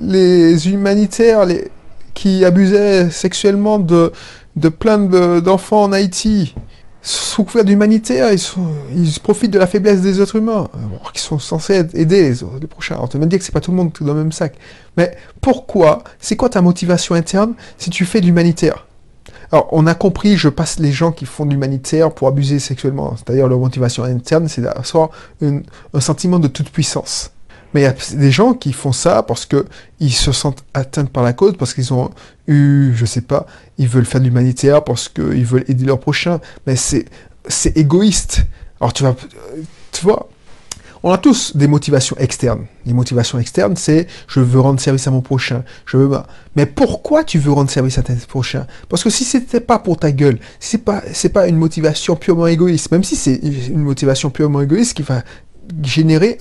les 0.00 0.68
humanitaires, 0.68 1.46
les, 1.46 1.70
qui 2.14 2.44
abusaient 2.44 3.10
sexuellement 3.10 3.78
de, 3.78 4.12
de 4.56 4.68
plein 4.68 4.98
d'enfants 5.40 5.84
en 5.84 5.92
Haïti, 5.92 6.54
sous 7.04 7.42
couvert 7.42 7.64
d'humanitaire, 7.64 8.32
ils, 8.32 8.40
ils 8.94 9.18
profitent 9.20 9.50
de 9.50 9.58
la 9.58 9.66
faiblesse 9.66 10.02
des 10.02 10.20
êtres 10.20 10.36
humains, 10.36 10.68
qui 11.12 11.20
sont 11.20 11.40
censés 11.40 11.84
aider 11.94 12.30
les, 12.30 12.36
les 12.60 12.66
prochains. 12.68 12.96
On 13.00 13.08
te 13.08 13.18
même 13.18 13.28
dire 13.28 13.40
que 13.40 13.44
c'est 13.44 13.50
pas 13.52 13.60
tout 13.60 13.72
le 13.72 13.76
monde 13.76 13.90
dans 14.00 14.14
le 14.14 14.22
même 14.22 14.32
sac. 14.32 14.54
Mais 14.96 15.16
pourquoi 15.40 16.04
C'est 16.20 16.36
quoi 16.36 16.48
ta 16.48 16.62
motivation 16.62 17.16
interne 17.16 17.54
si 17.76 17.90
tu 17.90 18.04
fais 18.04 18.20
de 18.20 18.26
l'humanitaire? 18.26 18.86
Alors, 19.50 19.68
on 19.72 19.86
a 19.86 19.94
compris, 19.94 20.36
je 20.36 20.48
passe 20.48 20.78
les 20.78 20.92
gens 20.92 21.12
qui 21.12 21.26
font 21.26 21.44
de 21.44 21.50
l'humanitaire 21.50 22.12
pour 22.12 22.28
abuser 22.28 22.58
sexuellement. 22.58 23.16
C'est-à-dire, 23.16 23.48
leur 23.48 23.58
motivation 23.58 24.04
interne, 24.04 24.48
c'est 24.48 24.62
d'avoir 24.62 25.10
un 25.42 26.00
sentiment 26.00 26.38
de 26.38 26.48
toute 26.48 26.70
puissance. 26.70 27.32
Mais 27.74 27.80
il 27.80 27.84
y 27.84 27.86
a 27.86 27.94
des 28.14 28.30
gens 28.30 28.54
qui 28.54 28.72
font 28.72 28.92
ça 28.92 29.22
parce 29.22 29.46
que 29.46 29.66
ils 30.00 30.12
se 30.12 30.32
sentent 30.32 30.64
atteints 30.74 31.04
par 31.04 31.22
la 31.22 31.32
cause, 31.32 31.56
parce 31.56 31.74
qu'ils 31.74 31.92
ont 31.92 32.10
eu, 32.46 32.92
je 32.94 33.04
sais 33.04 33.20
pas, 33.20 33.46
ils 33.78 33.88
veulent 33.88 34.04
faire 34.04 34.20
de 34.20 34.26
l'humanitaire, 34.26 34.84
parce 34.84 35.08
qu'ils 35.08 35.44
veulent 35.44 35.64
aider 35.68 35.84
leurs 35.84 36.00
prochains. 36.00 36.40
Mais 36.66 36.76
c'est, 36.76 37.06
égoïste. 37.76 38.42
Alors 38.80 38.92
tu 38.92 39.02
vas, 39.02 39.14
tu 39.92 40.02
vois, 40.02 40.28
On 41.04 41.10
a 41.10 41.18
tous 41.18 41.56
des 41.56 41.66
motivations 41.66 42.16
externes. 42.18 42.66
Les 42.86 42.92
motivations 42.92 43.38
externes, 43.38 43.76
c'est 43.76 44.06
je 44.28 44.40
veux 44.40 44.60
rendre 44.60 44.80
service 44.80 45.06
à 45.08 45.10
mon 45.10 45.20
prochain. 45.20 45.64
Je 45.86 45.96
veux. 45.96 46.10
Mais 46.54 46.66
pourquoi 46.66 47.24
tu 47.24 47.38
veux 47.38 47.52
rendre 47.52 47.70
service 47.70 47.98
à 47.98 48.02
ton 48.02 48.14
prochain 48.28 48.66
Parce 48.88 49.02
que 49.02 49.10
si 49.10 49.24
c'était 49.24 49.60
pas 49.60 49.78
pour 49.78 49.96
ta 49.96 50.12
gueule, 50.12 50.38
si 50.60 50.70
c'est 50.70 50.78
pas 50.78 51.02
pas 51.32 51.48
une 51.48 51.56
motivation 51.56 52.16
purement 52.16 52.46
égoïste, 52.46 52.90
même 52.92 53.02
si 53.02 53.16
c'est 53.16 53.34
une 53.36 53.82
motivation 53.82 54.30
purement 54.30 54.60
égoïste 54.60 54.94
qui 54.94 55.02
va 55.02 55.22
générer 55.82 56.38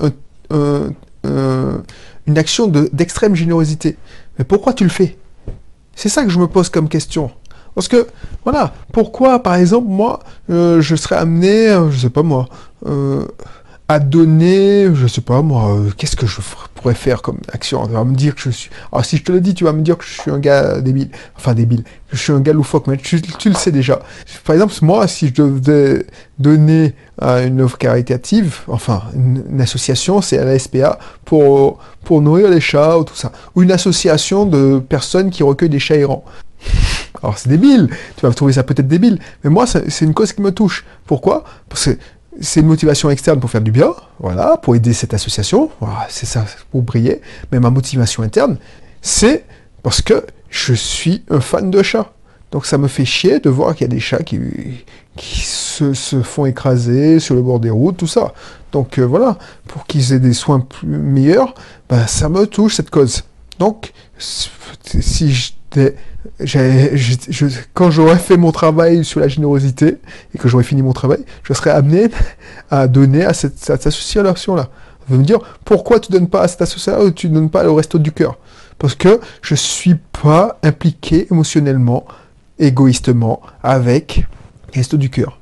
une 1.24 2.38
action 2.38 2.68
d'extrême 2.68 3.36
générosité. 3.36 3.98
Mais 4.38 4.46
pourquoi 4.46 4.74
tu 4.74 4.84
le 4.84 4.90
fais? 4.90 5.18
C'est 5.96 6.10
ça 6.10 6.24
que 6.24 6.30
je 6.30 6.40
me 6.40 6.48
pose 6.48 6.70
comme 6.70 6.90
question. 6.90 7.32
Parce 7.75 7.88
que, 7.88 8.08
voilà, 8.44 8.74
pourquoi, 8.92 9.42
par 9.42 9.56
exemple, 9.56 9.88
moi, 9.88 10.20
euh, 10.50 10.82
je 10.82 10.96
serais 10.96 11.16
amené, 11.16 11.70
euh, 11.70 11.90
je 11.90 12.00
sais 12.00 12.10
pas 12.10 12.24
moi, 12.24 12.48
euh, 12.86 13.25
donner, 14.00 14.94
je 14.94 15.08
sais 15.08 15.22
pas 15.22 15.42
moi, 15.42 15.78
qu'est-ce 15.98 16.16
que 16.16 16.26
je 16.26 16.40
pourrais 16.76 16.94
faire 16.94 17.22
comme 17.22 17.40
action? 17.52 17.86
Tu 17.88 17.94
vas 17.94 18.04
me 18.04 18.16
dire 18.16 18.36
que 18.36 18.42
je 18.42 18.50
suis... 18.50 18.70
Alors 18.92 19.06
si 19.06 19.18
je 19.18 19.24
te 19.24 19.32
le 19.32 19.42
dis, 19.42 19.54
tu 19.54 19.64
vas 19.64 19.74
me 19.74 19.82
dire 19.82 19.98
que 19.98 20.04
je 20.04 20.22
suis 20.22 20.32
un 20.32 20.40
gars 20.40 20.82
débile. 20.82 21.10
Enfin 21.38 21.54
débile. 21.54 21.84
Je 22.12 22.18
suis 22.18 22.34
un 22.34 22.42
gars 22.42 22.54
loufoque, 22.54 22.88
mais 22.88 22.98
tu, 22.98 23.22
le 23.46 23.54
sais 23.54 23.72
déjà. 23.72 24.02
Par 24.44 24.54
exemple, 24.54 24.74
moi, 24.82 25.08
si 25.08 25.28
je 25.28 25.42
devais 25.42 26.06
donner 26.40 26.94
à 27.20 27.42
une 27.42 27.62
œuvre 27.62 27.78
caritative, 27.78 28.60
enfin 28.68 29.04
une, 29.16 29.62
association, 29.62 30.22
c'est 30.22 30.38
à 30.38 30.46
la 30.46 30.58
SPA, 30.60 31.00
pour, 31.24 31.80
pour 32.04 32.22
nourrir 32.22 32.50
les 32.50 32.62
chats 32.62 32.98
ou 32.98 33.04
tout 33.04 33.16
ça. 33.16 33.32
Ou 33.56 33.64
une 33.64 33.72
association 33.72 34.46
de 34.46 34.80
personnes 34.80 35.30
qui 35.30 35.44
recueillent 35.44 35.70
des 35.70 35.80
chats 35.80 35.96
errants. 35.96 36.26
Alors 37.24 37.38
c'est 37.38 37.50
débile, 37.50 37.90
tu 38.16 38.26
vas 38.26 38.34
trouver 38.34 38.54
ça 38.54 38.64
peut-être 38.64 38.88
débile, 38.88 39.20
mais 39.44 39.50
moi 39.50 39.66
c'est 39.68 40.06
une 40.06 40.14
cause 40.14 40.34
qui 40.34 40.42
me 40.42 40.52
touche. 40.52 40.86
Pourquoi? 41.06 41.44
Parce 41.70 41.86
que 41.86 41.98
c'est 42.40 42.62
une 42.62 42.68
motivation 42.68 43.10
externe 43.10 43.40
pour 43.40 43.50
faire 43.50 43.62
du 43.62 43.72
bien, 43.72 43.94
voilà, 44.20 44.58
pour 44.58 44.76
aider 44.76 44.94
cette 44.94 45.14
association, 45.14 45.70
voilà, 45.80 46.08
c'est 46.10 46.26
ça, 46.26 46.46
pour 46.72 46.82
briller. 46.82 47.22
Mais 47.52 47.60
ma 47.60 47.70
motivation 47.70 48.24
interne, 48.24 48.58
c'est 49.02 49.46
parce 49.84 50.02
que 50.02 50.26
je 50.50 50.74
suis 50.74 51.24
un 51.30 51.42
fan 51.42 51.70
de 51.70 51.84
chats. 51.84 52.12
Donc 52.52 52.66
ça 52.66 52.78
me 52.78 52.88
fait 52.88 53.06
chier 53.06 53.40
de 53.40 53.50
voir 53.50 53.74
qu'il 53.74 53.86
y 53.86 53.90
a 53.90 53.94
des 53.94 54.00
chats 54.00 54.24
qui, 54.24 54.40
se, 55.18 56.22
font 56.22 56.46
écraser 56.46 57.20
sur 57.20 57.36
le 57.36 57.42
bord 57.42 57.60
des 57.60 57.70
routes, 57.70 57.98
tout 57.98 58.08
ça. 58.08 58.34
Donc 58.72 58.98
euh, 59.00 59.04
voilà, 59.04 59.38
pour 59.68 59.86
qu'ils 59.86 60.14
aient 60.14 60.20
des 60.20 60.34
soins 60.34 60.60
plus 60.60 60.88
meilleurs, 60.88 61.54
ben, 61.90 62.06
ça 62.08 62.30
me 62.30 62.46
touche 62.46 62.76
cette 62.76 62.90
cause. 62.90 63.24
Donc 63.58 63.94
si 64.18 65.56
quand 67.74 67.92
j'aurais 67.92 68.18
fait 68.18 68.38
mon 68.38 68.51
travail 68.51 69.04
sur 69.06 69.20
la 69.20 69.28
générosité 69.28 69.98
et 70.34 70.38
que 70.38 70.48
j'aurais 70.48 70.63
fini 70.63 70.82
mon 70.82 70.94
travail, 70.94 71.20
je 71.44 71.54
serais 71.54 71.72
amené 71.72 72.10
à 72.70 72.88
donner 72.88 73.24
à 73.24 73.34
cette, 73.34 73.70
association-là. 73.70 74.70
Vous 75.08 75.18
me 75.18 75.24
dire, 75.24 75.40
pourquoi 75.66 76.00
tu 76.00 76.12
donnes 76.12 76.30
pas 76.30 76.42
à 76.42 76.48
cette 76.48 76.62
association 76.62 77.04
ou 77.04 77.12
tu 77.12 77.28
donnes 77.30 77.50
pas 77.50 77.66
au 77.66 77.75
resto 77.75 77.98
du 77.98 78.12
cœur? 78.12 78.38
Parce 78.78 78.96
que 78.96 79.20
je 79.42 79.56
suis 79.56 79.96
pas 79.96 80.60
impliqué 80.63 81.28
émotionnellement, 81.32 82.06
égoïstement 82.60 83.42
avec 83.63 84.25
resto 84.74 84.98
du 84.98 85.10
cœur. 85.10 85.40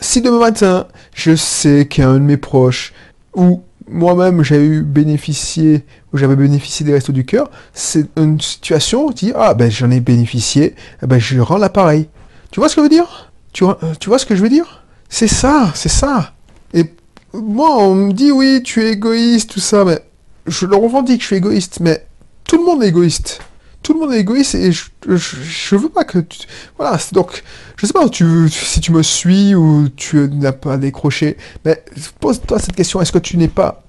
Si 0.00 0.20
demain 0.20 0.40
matin, 0.40 0.86
je 1.14 1.36
sais 1.36 1.86
qu'un 1.86 2.14
de 2.14 2.18
mes 2.18 2.36
proches 2.36 2.92
ou 3.34 3.62
moi-même 3.88 4.42
j'ai 4.42 4.64
eu 4.64 4.82
bénéficié, 4.82 5.84
ou 6.12 6.18
j'avais 6.18 6.36
bénéficié 6.36 6.84
des 6.86 6.92
restos 6.92 7.12
du 7.12 7.24
cœur, 7.24 7.50
c'est 7.72 8.06
une 8.16 8.40
situation 8.40 9.06
où 9.06 9.12
tu 9.12 9.26
dis, 9.26 9.32
ah 9.34 9.54
ben 9.54 9.70
j'en 9.70 9.90
ai 9.90 10.00
bénéficié, 10.00 10.74
eh 11.02 11.06
ben 11.06 11.18
je 11.18 11.40
rends 11.40 11.58
l'appareil. 11.58 12.08
Tu 12.50 12.60
vois 12.60 12.68
ce 12.68 12.76
que 12.76 12.80
je 12.80 12.84
veux 12.84 12.90
dire? 12.90 13.32
Euh, 13.62 13.74
tu 14.00 14.08
vois 14.08 14.18
ce 14.18 14.26
que 14.26 14.34
je 14.34 14.42
veux 14.42 14.48
dire? 14.48 14.84
C'est 15.08 15.28
ça, 15.28 15.70
c'est 15.74 15.88
ça. 15.88 16.32
Et 16.72 16.84
moi, 17.32 17.76
on 17.78 17.94
me 17.94 18.12
dit, 18.12 18.32
oui, 18.32 18.62
tu 18.64 18.82
es 18.82 18.92
égoïste, 18.92 19.50
tout 19.50 19.60
ça, 19.60 19.84
mais 19.84 20.00
je 20.46 20.66
le 20.66 20.76
revendique, 20.76 21.20
je 21.20 21.26
suis 21.26 21.36
égoïste, 21.36 21.80
mais 21.80 22.06
tout 22.44 22.58
le 22.58 22.64
monde 22.64 22.82
est 22.82 22.88
égoïste 22.88 23.40
tout 23.84 23.92
le 23.92 24.00
monde 24.00 24.14
est 24.14 24.20
égoïste 24.20 24.54
et 24.54 24.72
je, 24.72 24.86
je, 25.06 25.76
veux 25.76 25.90
pas 25.90 26.04
que 26.04 26.18
tu... 26.18 26.40
Voilà, 26.78 26.98
donc, 27.12 27.44
je 27.76 27.86
sais 27.86 27.92
pas 27.92 28.08
tu, 28.08 28.48
si 28.48 28.80
tu 28.80 28.90
me 28.92 29.02
suis 29.02 29.54
ou 29.54 29.90
tu 29.94 30.28
n'as 30.32 30.52
pas 30.52 30.78
décroché, 30.78 31.36
mais 31.64 31.84
pose-toi 32.18 32.58
cette 32.58 32.74
question, 32.74 33.00
est-ce 33.02 33.12
que 33.12 33.18
tu 33.18 33.36
n'es 33.36 33.46
pas, 33.46 33.84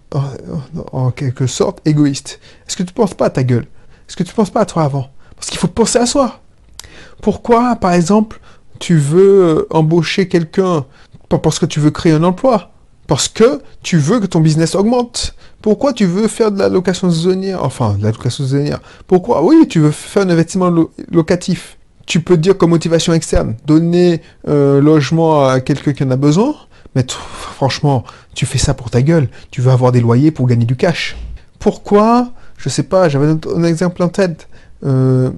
en, 0.92 1.12
quelque 1.12 1.48
sorte, 1.48 1.80
égoïste? 1.86 2.42
Est-ce 2.68 2.76
que 2.76 2.84
tu 2.84 2.94
penses 2.94 3.14
pas 3.14 3.28
à 3.28 3.30
ta 3.30 3.44
gueule? 3.44 3.66
Est-ce 4.08 4.18
que 4.18 4.24
tu 4.24 4.34
penses 4.34 4.50
pas 4.50 4.62
à 4.62 4.66
toi 4.66 4.84
avant? 4.84 5.10
Parce 5.38 5.50
qu'il 5.50 5.60
faut 5.60 5.68
penser 5.68 5.98
à 5.98 6.06
soi. 6.06 6.42
Pourquoi, 7.22 7.78
par 7.78 7.94
exemple, 7.94 8.42
tu 8.80 8.98
veux 8.98 9.66
embaucher 9.70 10.28
quelqu'un? 10.28 10.86
Parce 11.30 11.58
que 11.58 11.66
tu 11.66 11.80
veux 11.80 11.92
créer 11.92 12.12
un 12.12 12.24
emploi 12.24 12.75
parce 13.08 13.28
que 13.28 13.62
tu 13.84 13.98
veux 13.98 14.20
que 14.20 14.26
ton 14.26 14.40
business 14.40 14.76
augmente. 14.76 15.36
Pourquoi 15.62 15.94
tu 15.94 16.06
veux 16.06 16.28
faire 16.28 16.52
de 16.52 16.60
la 16.60 16.70
location 16.70 17.10
saisonnière? 17.10 17.64
Enfin, 17.64 17.96
de 17.98 18.04
la 18.04 18.12
location 18.12 18.44
saisonnière. 18.44 18.80
Pourquoi? 19.08 19.44
Oui, 19.44 19.68
tu 19.68 19.80
veux 19.80 19.92
faire 19.92 20.24
un 20.24 20.30
investissement 20.30 20.72
locatif. 21.12 21.78
Tu 22.06 22.20
peux 22.20 22.38
dire 22.38 22.58
comme 22.58 22.70
motivation 22.70 23.14
externe, 23.14 23.56
donner 23.66 24.22
euh, 24.48 24.80
logement 24.80 25.48
à 25.48 25.60
quelqu'un 25.60 25.94
qui 25.94 26.04
en 26.04 26.12
a 26.12 26.16
besoin. 26.16 26.56
Mais 26.96 27.06
franchement, 27.10 28.04
tu 28.34 28.46
fais 28.46 28.58
ça 28.58 28.74
pour 28.74 28.90
ta 28.90 29.02
gueule. 29.02 29.28
Tu 29.52 29.62
veux 29.62 29.72
avoir 29.72 29.92
des 29.92 30.02
loyers 30.02 30.32
pour 30.32 30.48
gagner 30.48 30.66
du 30.66 30.76
cash. 30.76 31.16
Pourquoi? 31.60 32.30
Je 32.58 32.70
sais 32.70 32.84
pas, 32.84 33.10
j'avais 33.10 33.28
un, 33.28 33.64
exemple 33.64 34.02
en 34.04 34.08
tête. 34.08 34.48
Euh, 34.86 35.32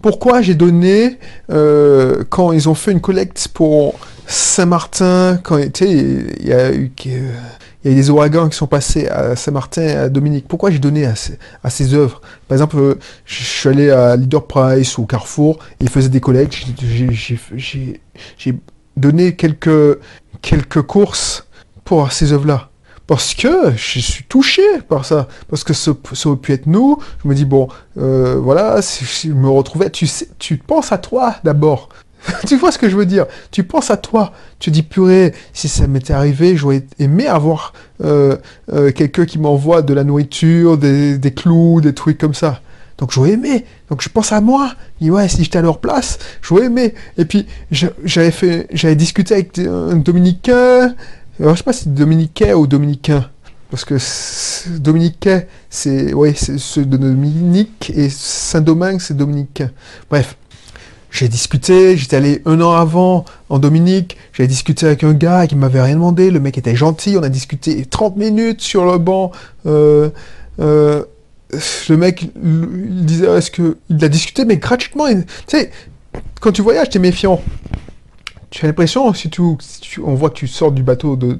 pourquoi 0.00 0.42
j'ai 0.42 0.54
donné 0.54 1.18
euh, 1.50 2.24
quand 2.30 2.52
ils 2.52 2.68
ont 2.68 2.74
fait 2.74 2.92
une 2.92 3.00
collecte 3.00 3.48
pour 3.52 3.98
Saint-Martin, 4.26 5.38
quand 5.42 5.58
il 5.58 6.46
y 6.46 6.52
a 6.52 6.72
eu 6.72 6.90
des 7.84 8.10
ouragans 8.10 8.48
qui 8.48 8.56
sont 8.56 8.66
passés 8.66 9.08
à 9.08 9.36
Saint-Martin, 9.36 9.86
à 9.86 10.08
Dominique. 10.08 10.46
Pourquoi 10.48 10.70
j'ai 10.70 10.78
donné 10.78 11.04
à 11.04 11.14
ces, 11.14 11.38
à 11.62 11.94
œuvres? 11.94 12.22
Par 12.48 12.56
exemple, 12.56 12.78
euh, 12.78 12.94
je 13.26 13.42
suis 13.42 13.68
allé 13.68 13.90
à 13.90 14.16
Leader 14.16 14.46
Price 14.46 14.96
ou 14.96 15.04
Carrefour, 15.04 15.58
ils 15.80 15.90
faisaient 15.90 16.08
des 16.08 16.20
collectes, 16.20 16.54
j'ai 16.76 18.58
donné 18.96 19.36
quelques, 19.36 19.98
quelques 20.40 20.82
courses 20.82 21.46
pour 21.84 22.10
ces 22.10 22.32
œuvres-là. 22.32 22.70
Parce 23.06 23.34
que 23.34 23.72
je 23.76 24.00
suis 24.00 24.24
touché 24.24 24.62
par 24.88 25.04
ça. 25.04 25.28
Parce 25.48 25.62
que 25.62 25.74
ça, 25.74 25.92
aurait 26.24 26.36
pu 26.36 26.52
être 26.52 26.66
nous. 26.66 26.98
Je 27.22 27.28
me 27.28 27.34
dis, 27.34 27.44
bon, 27.44 27.68
euh, 27.98 28.36
voilà, 28.36 28.80
si 28.80 29.04
je 29.04 29.32
me 29.32 29.48
retrouvais, 29.48 29.90
tu, 29.90 30.08
tu 30.38 30.56
penses 30.56 30.92
à 30.92 30.98
toi 30.98 31.36
d'abord. 31.44 31.90
tu 32.46 32.56
vois 32.56 32.72
ce 32.72 32.78
que 32.78 32.88
je 32.88 32.96
veux 32.96 33.06
dire? 33.06 33.26
Tu 33.50 33.64
penses 33.64 33.90
à 33.90 33.96
toi. 33.96 34.32
Tu 34.58 34.70
dis, 34.70 34.82
purée, 34.82 35.34
si 35.52 35.68
ça 35.68 35.86
m'était 35.86 36.14
arrivé, 36.14 36.56
j'aurais 36.56 36.84
aimé 36.98 37.26
avoir 37.26 37.74
euh, 38.02 38.36
euh, 38.72 38.90
quelqu'un 38.92 39.26
qui 39.26 39.38
m'envoie 39.38 39.82
de 39.82 39.92
la 39.92 40.04
nourriture, 40.04 40.78
des, 40.78 41.34
clous, 41.36 41.80
des 41.82 41.94
trucs 41.94 42.18
comme 42.18 42.34
ça. 42.34 42.60
Donc 42.96 43.10
j'aurais 43.10 43.32
aimé. 43.32 43.66
Donc 43.90 44.02
je 44.02 44.08
pense 44.08 44.32
à 44.32 44.40
moi. 44.40 44.72
Et 45.02 45.10
ouais, 45.10 45.28
si 45.28 45.44
j'étais 45.44 45.58
à 45.58 45.62
leur 45.62 45.78
place, 45.78 46.18
j'aurais 46.40 46.66
aimé. 46.66 46.94
Et 47.18 47.24
puis 47.24 47.46
j'avais 47.70 48.30
fait, 48.30 48.68
j'avais 48.72 48.96
discuté 48.96 49.34
avec 49.34 49.58
un 49.58 49.96
dominicain. 49.96 50.94
Alors, 51.40 51.54
je 51.54 51.58
sais 51.58 51.64
pas 51.64 51.72
si 51.72 51.84
c'est 51.84 51.94
dominicain 51.94 52.54
ou 52.54 52.66
dominicain. 52.66 53.28
Parce 53.70 53.84
que 53.84 53.96
dominicain, 54.78 55.42
c'est 55.68 56.12
ouais, 56.12 56.34
c'est 56.34 56.88
de 56.88 56.96
Dominique 56.96 57.92
et 57.94 58.08
Saint-Domingue, 58.08 59.00
c'est 59.00 59.16
dominicain. 59.16 59.70
Bref. 60.10 60.36
J'ai 61.10 61.28
discuté, 61.28 61.96
j'étais 61.96 62.16
allé 62.16 62.42
un 62.44 62.60
an 62.60 62.72
avant 62.72 63.24
en 63.48 63.60
Dominique, 63.60 64.16
j'ai 64.32 64.48
discuté 64.48 64.86
avec 64.86 65.04
un 65.04 65.12
gars 65.12 65.46
qui 65.46 65.54
m'avait 65.54 65.80
rien 65.80 65.94
demandé, 65.94 66.32
le 66.32 66.40
mec 66.40 66.58
était 66.58 66.74
gentil, 66.74 67.16
on 67.16 67.22
a 67.22 67.28
discuté 67.28 67.86
30 67.86 68.16
minutes 68.16 68.60
sur 68.60 68.84
le 68.84 68.98
banc. 68.98 69.30
Euh, 69.64 70.10
euh, 70.58 71.04
le 71.88 71.96
mec 71.96 72.22
il 72.34 73.04
disait 73.04 73.26
est-ce 73.26 73.52
que 73.52 73.76
il 73.90 74.04
a 74.04 74.08
discuté 74.08 74.44
mais 74.44 74.56
gratuitement 74.56 75.06
tu 75.06 75.22
sais 75.46 75.70
quand 76.40 76.50
tu 76.50 76.62
voyages 76.62 76.90
t'es 76.90 76.98
méfiant 76.98 77.40
tu 78.54 78.64
as 78.64 78.68
l'impression 78.68 79.12
si, 79.12 79.30
tu, 79.30 79.42
on 80.04 80.14
voit 80.14 80.30
que 80.30 80.36
tu 80.36 80.46
sors 80.46 80.70
du 80.70 80.84
bateau 80.84 81.16
de, 81.16 81.38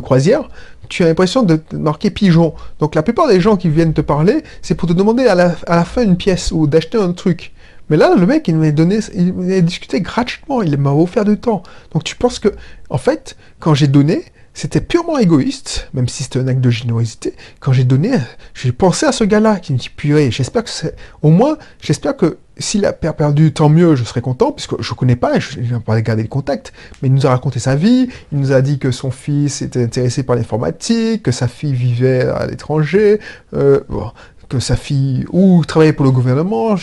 croisière 0.00 0.48
tu 0.88 1.02
as 1.02 1.06
l'impression 1.06 1.42
de 1.42 1.58
marquer 1.72 2.10
pigeon. 2.10 2.54
Donc 2.78 2.94
la 2.94 3.02
plupart 3.02 3.26
des 3.26 3.40
gens 3.40 3.56
qui 3.56 3.68
viennent 3.68 3.94
te 3.94 4.00
parler 4.00 4.42
c'est 4.60 4.74
pour 4.74 4.88
te 4.88 4.92
demander 4.92 5.26
à 5.26 5.34
la, 5.34 5.54
à 5.66 5.76
la 5.76 5.84
fin 5.84 6.02
une 6.02 6.16
pièce 6.16 6.50
ou 6.50 6.66
d'acheter 6.66 6.98
un 6.98 7.12
truc. 7.12 7.52
Mais 7.90 7.98
là, 7.98 8.14
le 8.16 8.24
mec, 8.24 8.48
il 8.48 8.56
m'a 8.56 8.70
donné, 8.70 9.00
il 9.14 9.34
m'a 9.34 9.60
discuté 9.60 10.00
gratuitement, 10.00 10.62
il 10.62 10.76
m'a 10.78 10.92
offert 10.92 11.26
du 11.26 11.36
temps. 11.36 11.62
Donc 11.92 12.04
tu 12.04 12.16
penses 12.16 12.38
que, 12.38 12.48
en 12.88 12.96
fait, 12.96 13.36
quand 13.60 13.74
j'ai 13.74 13.88
donné, 13.88 14.24
c'était 14.54 14.80
purement 14.80 15.18
égoïste, 15.18 15.88
même 15.92 16.08
si 16.08 16.22
c'était 16.22 16.38
un 16.38 16.46
acte 16.46 16.60
de 16.60 16.70
générosité. 16.70 17.34
Quand 17.58 17.72
j'ai 17.72 17.84
donné, 17.84 18.12
j'ai 18.54 18.72
pensé 18.72 19.04
à 19.04 19.12
ce 19.12 19.24
gars-là 19.24 19.58
qui 19.58 19.72
me 19.72 19.78
dit 19.78 19.90
purée. 19.90 20.30
J'espère 20.30 20.62
que 20.64 20.70
c'est, 20.70 20.94
au 21.22 21.30
moins, 21.30 21.58
j'espère 21.80 22.16
que 22.16 22.38
s'il 22.56 22.86
a 22.86 22.92
perdu, 22.92 23.52
tant 23.52 23.68
mieux, 23.68 23.96
je 23.96 24.04
serais 24.04 24.20
content, 24.20 24.52
puisque 24.52 24.80
je 24.80 24.94
connais 24.94 25.16
pas, 25.16 25.40
je 25.40 25.58
n'ai 25.58 25.80
pas 25.80 26.00
gardé 26.00 26.22
le 26.22 26.28
contact, 26.28 26.72
mais 27.02 27.08
il 27.08 27.14
nous 27.14 27.26
a 27.26 27.30
raconté 27.30 27.58
sa 27.58 27.74
vie, 27.74 28.08
il 28.30 28.38
nous 28.38 28.52
a 28.52 28.62
dit 28.62 28.78
que 28.78 28.92
son 28.92 29.10
fils 29.10 29.60
était 29.60 29.82
intéressé 29.82 30.22
par 30.22 30.36
l'informatique, 30.36 31.24
que 31.24 31.32
sa 31.32 31.48
fille 31.48 31.74
vivait 31.74 32.22
à 32.22 32.46
l'étranger, 32.46 33.18
euh, 33.54 33.80
bon, 33.88 34.12
que 34.48 34.60
sa 34.60 34.76
fille 34.76 35.24
ou 35.30 35.64
travaillait 35.64 35.92
pour 35.92 36.04
le 36.04 36.10
gouvernement. 36.10 36.76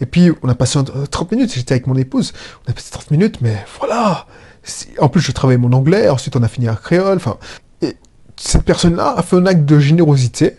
Et 0.00 0.06
puis 0.06 0.30
on 0.42 0.48
a 0.48 0.54
passé 0.54 0.78
30 1.10 1.32
minutes, 1.32 1.54
j'étais 1.54 1.74
avec 1.74 1.86
mon 1.86 1.96
épouse, 1.96 2.32
on 2.66 2.70
a 2.70 2.74
passé 2.74 2.90
30 2.90 3.10
minutes, 3.10 3.40
mais 3.40 3.56
voilà. 3.78 4.26
En 4.98 5.08
plus 5.08 5.20
je 5.20 5.32
travaillais 5.32 5.58
mon 5.58 5.72
anglais, 5.72 6.08
ensuite 6.08 6.36
on 6.36 6.42
a 6.42 6.48
fini 6.48 6.68
à 6.68 6.74
créole, 6.74 7.16
enfin. 7.16 7.38
Et 7.82 7.96
cette 8.36 8.64
personne-là 8.64 9.14
a 9.16 9.22
fait 9.22 9.36
un 9.36 9.46
acte 9.46 9.64
de 9.64 9.78
générosité. 9.78 10.56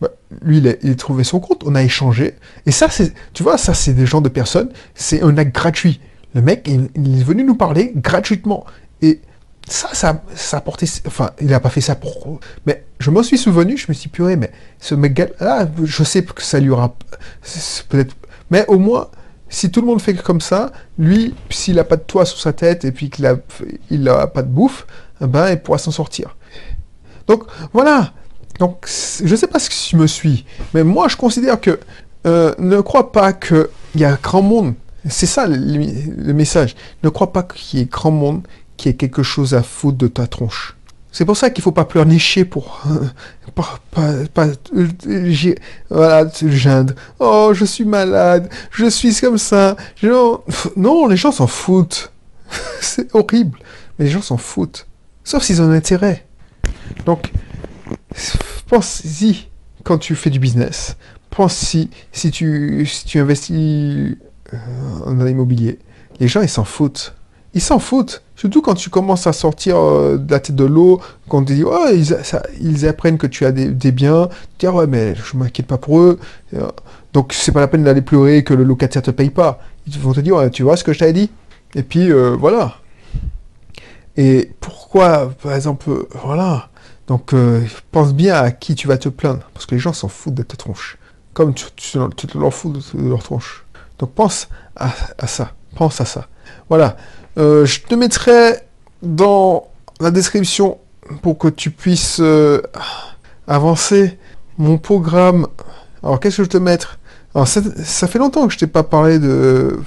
Bah, 0.00 0.10
lui, 0.42 0.58
il 0.58 0.68
a, 0.68 0.74
il 0.82 0.92
a 0.92 0.94
trouvé 0.94 1.24
son 1.24 1.40
compte, 1.40 1.62
on 1.66 1.74
a 1.74 1.82
échangé. 1.82 2.34
Et 2.66 2.70
ça, 2.70 2.88
c'est, 2.88 3.12
tu 3.32 3.42
vois, 3.42 3.58
ça, 3.58 3.74
c'est 3.74 3.94
des 3.94 4.06
gens 4.06 4.20
de 4.20 4.28
personnes, 4.28 4.70
c'est 4.94 5.22
un 5.22 5.36
acte 5.38 5.54
gratuit. 5.54 6.00
Le 6.34 6.42
mec, 6.42 6.68
il, 6.68 6.88
il 6.94 7.20
est 7.20 7.24
venu 7.24 7.42
nous 7.42 7.56
parler 7.56 7.92
gratuitement. 7.96 8.64
Et 9.02 9.20
ça, 9.68 9.88
ça, 9.92 10.22
ça 10.34 10.60
porté, 10.60 10.86
enfin, 11.06 11.30
il 11.40 11.48
n'a 11.48 11.60
pas 11.60 11.70
fait 11.70 11.80
ça 11.80 11.94
pour, 11.94 12.40
mais 12.66 12.84
je 12.98 13.10
m'en 13.10 13.22
suis 13.22 13.38
souvenu, 13.38 13.76
je 13.76 13.86
me 13.88 13.94
suis 13.94 14.08
puré, 14.08 14.36
mais 14.36 14.50
ce 14.78 14.94
mec-là, 14.94 15.68
je 15.82 16.04
sais 16.04 16.24
que 16.24 16.42
ça 16.42 16.60
lui 16.60 16.70
aura, 16.70 16.94
peut-être, 17.88 18.14
mais 18.50 18.64
au 18.68 18.78
moins, 18.78 19.08
si 19.48 19.70
tout 19.70 19.80
le 19.80 19.86
monde 19.86 20.00
fait 20.00 20.14
comme 20.14 20.40
ça, 20.40 20.72
lui, 20.98 21.34
s'il 21.50 21.76
n'a 21.76 21.84
pas 21.84 21.96
de 21.96 22.02
toit 22.02 22.24
sous 22.24 22.38
sa 22.38 22.52
tête 22.52 22.84
et 22.84 22.92
puis 22.92 23.10
qu'il 23.10 23.26
a, 23.26 23.36
il 23.90 24.08
a 24.08 24.26
pas 24.26 24.42
de 24.42 24.48
bouffe, 24.48 24.86
eh 25.22 25.26
ben, 25.26 25.50
il 25.50 25.58
pourra 25.58 25.78
s'en 25.78 25.90
sortir. 25.90 26.36
Donc, 27.26 27.44
voilà. 27.72 28.12
Donc, 28.58 28.86
je 28.86 29.36
sais 29.36 29.46
pas 29.46 29.58
si 29.58 29.70
tu 29.90 29.96
me 29.96 30.06
suis, 30.06 30.44
mais 30.74 30.82
moi, 30.82 31.08
je 31.08 31.16
considère 31.16 31.60
que, 31.60 31.78
euh, 32.26 32.54
ne 32.58 32.80
crois 32.80 33.12
pas 33.12 33.32
qu'il 33.32 33.68
y 33.94 34.04
a 34.04 34.18
grand 34.20 34.42
monde, 34.42 34.74
c'est 35.08 35.26
ça 35.26 35.46
le, 35.46 35.56
le 35.56 36.32
message, 36.32 36.74
ne 37.04 37.08
crois 37.08 37.32
pas 37.32 37.44
qu'il 37.44 37.78
y 37.78 37.82
ait 37.82 37.86
grand 37.86 38.10
monde 38.10 38.42
qui 38.78 38.88
ait 38.88 38.94
quelque 38.94 39.22
chose 39.22 39.52
à 39.52 39.62
foutre 39.62 39.98
de 39.98 40.08
ta 40.08 40.26
tronche. 40.26 40.74
C'est 41.12 41.24
pour 41.24 41.36
ça 41.36 41.50
qu'il 41.50 41.62
faut 41.62 41.72
pas 41.72 41.84
pleurnicher 41.84 42.44
pour... 42.44 42.82
pas, 43.54 43.78
pas, 43.90 44.12
pas, 44.32 44.46
voilà, 45.90 46.30
geindre. 46.46 46.94
Oh, 47.18 47.50
je 47.52 47.64
suis 47.64 47.84
malade, 47.84 48.48
je 48.70 48.88
suis 48.88 49.14
comme 49.16 49.36
ça. 49.36 49.76
non, 50.76 51.08
les 51.08 51.16
gens 51.16 51.32
s'en 51.32 51.46
foutent. 51.46 52.12
C'est 52.80 53.14
horrible. 53.14 53.58
Mais 53.98 54.06
les 54.06 54.10
gens 54.10 54.22
s'en 54.22 54.36
foutent. 54.36 54.86
Sauf 55.24 55.42
s'ils 55.42 55.60
ont 55.60 55.70
intérêt. 55.70 56.24
Donc, 57.04 57.32
pense-y 58.68 59.48
quand 59.84 59.98
tu 59.98 60.14
fais 60.14 60.30
du 60.30 60.38
business. 60.38 60.96
Pense-y 61.30 61.90
si 62.12 62.30
tu, 62.30 62.86
si 62.86 63.04
tu 63.04 63.18
investis 63.18 64.16
dans 64.52 65.24
l'immobilier. 65.24 65.78
Les 66.20 66.28
gens, 66.28 66.42
ils 66.42 66.48
s'en 66.48 66.64
foutent. 66.64 67.14
Ils 67.54 67.60
s'en 67.60 67.78
foutent. 67.78 68.22
Surtout 68.38 68.62
quand 68.62 68.74
tu 68.74 68.88
commences 68.88 69.26
à 69.26 69.32
sortir 69.32 69.76
euh, 69.78 70.16
de 70.16 70.30
la 70.30 70.38
tête 70.38 70.54
de 70.54 70.64
l'eau, 70.64 71.00
quand 71.28 71.42
te 71.42 71.52
dit, 71.52 71.64
oh, 71.66 71.88
ils, 72.60 72.86
apprennent 72.86 73.18
que 73.18 73.26
tu 73.26 73.44
as 73.44 73.50
des, 73.50 73.90
biens, 73.90 74.28
tu 74.58 74.66
dis, 74.66 74.72
ouais, 74.72 74.86
mais 74.86 75.16
je 75.16 75.36
m'inquiète 75.36 75.66
pas 75.66 75.76
pour 75.76 75.98
eux. 75.98 76.20
Euh, 76.54 76.68
donc, 77.12 77.32
c'est 77.32 77.50
pas 77.50 77.58
la 77.58 77.66
peine 77.66 77.82
d'aller 77.82 78.00
pleurer 78.00 78.44
que 78.44 78.54
le 78.54 78.62
locataire 78.62 79.02
te 79.02 79.10
paye 79.10 79.30
pas. 79.30 79.58
Ils 79.88 79.98
vont 79.98 80.12
te 80.12 80.20
dire, 80.20 80.36
tu 80.52 80.62
vois 80.62 80.76
ce 80.76 80.84
que 80.84 80.92
je 80.92 81.00
t'avais 81.00 81.14
dit? 81.14 81.32
Et 81.74 81.82
puis, 81.82 82.12
euh, 82.12 82.36
voilà. 82.38 82.76
Et 84.16 84.52
pourquoi, 84.60 85.32
par 85.42 85.52
exemple, 85.54 86.06
voilà. 86.22 86.68
Donc, 87.08 87.34
pense 87.90 88.14
bien 88.14 88.36
à 88.36 88.52
qui 88.52 88.76
tu 88.76 88.86
vas 88.86 88.98
te 88.98 89.08
plaindre. 89.08 89.50
Parce 89.52 89.66
que 89.66 89.74
les 89.74 89.80
gens 89.80 89.92
s'en 89.92 90.06
foutent 90.06 90.34
de 90.34 90.44
ta 90.44 90.56
tronche. 90.56 90.96
Comme 91.32 91.54
tu, 91.54 91.64
tu, 91.74 91.98
leur 92.38 92.54
fous 92.54 92.70
de, 92.70 93.08
leur 93.08 93.24
tronche. 93.24 93.66
Donc, 93.98 94.12
pense 94.12 94.48
à 94.76 95.26
ça. 95.26 95.54
Pense 95.74 96.00
à 96.00 96.04
ça. 96.04 96.28
Voilà. 96.68 96.96
Euh, 97.38 97.64
je 97.64 97.80
te 97.80 97.94
mettrai 97.94 98.56
dans 99.02 99.68
la 100.00 100.10
description 100.10 100.78
pour 101.22 101.38
que 101.38 101.48
tu 101.48 101.70
puisses 101.70 102.18
euh, 102.20 102.60
avancer 103.46 104.18
mon 104.58 104.78
programme. 104.78 105.46
Alors, 106.02 106.20
qu'est-ce 106.20 106.38
que 106.38 106.44
je 106.44 106.48
te 106.48 106.58
mettre? 106.58 106.98
Alors, 107.34 107.46
ça, 107.46 108.08
fait 108.08 108.18
longtemps 108.18 108.46
que 108.46 108.52
je 108.52 108.58
t'ai 108.58 108.66
pas 108.66 108.82
parlé 108.82 109.18
de 109.18 109.78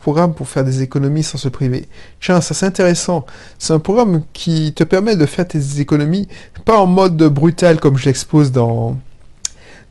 programme 0.00 0.34
pour 0.34 0.48
faire 0.48 0.64
des 0.64 0.82
économies 0.82 1.22
sans 1.22 1.38
se 1.38 1.48
priver. 1.48 1.88
Tiens, 2.20 2.40
ça 2.40 2.54
c'est 2.54 2.66
intéressant. 2.66 3.24
C'est 3.58 3.72
un 3.72 3.78
programme 3.78 4.22
qui 4.32 4.72
te 4.72 4.84
permet 4.84 5.16
de 5.16 5.26
faire 5.26 5.46
tes 5.46 5.80
économies, 5.80 6.28
pas 6.64 6.78
en 6.78 6.86
mode 6.86 7.16
brutal 7.24 7.78
comme 7.78 7.96
je 7.96 8.06
l'expose 8.06 8.50
dans, 8.50 8.96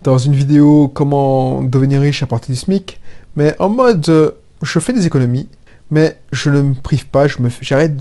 dans 0.04 0.18
une 0.18 0.34
vidéo 0.34 0.92
comment 0.94 1.62
devenir 1.64 2.02
riche 2.02 2.24
à 2.24 2.28
partir 2.28 2.54
du 2.54 2.60
SMIC, 2.60 3.00
mais 3.36 3.56
en 3.60 3.70
mode 3.70 4.08
euh, 4.10 4.32
je 4.62 4.80
fais 4.80 4.94
des 4.94 5.06
économies, 5.06 5.48
mais 5.92 6.20
je 6.32 6.50
ne 6.50 6.62
me 6.62 6.74
prive 6.74 7.08
pas, 7.08 7.28
je 7.28 7.42
me 7.42 7.50
j'arrête, 7.62 7.94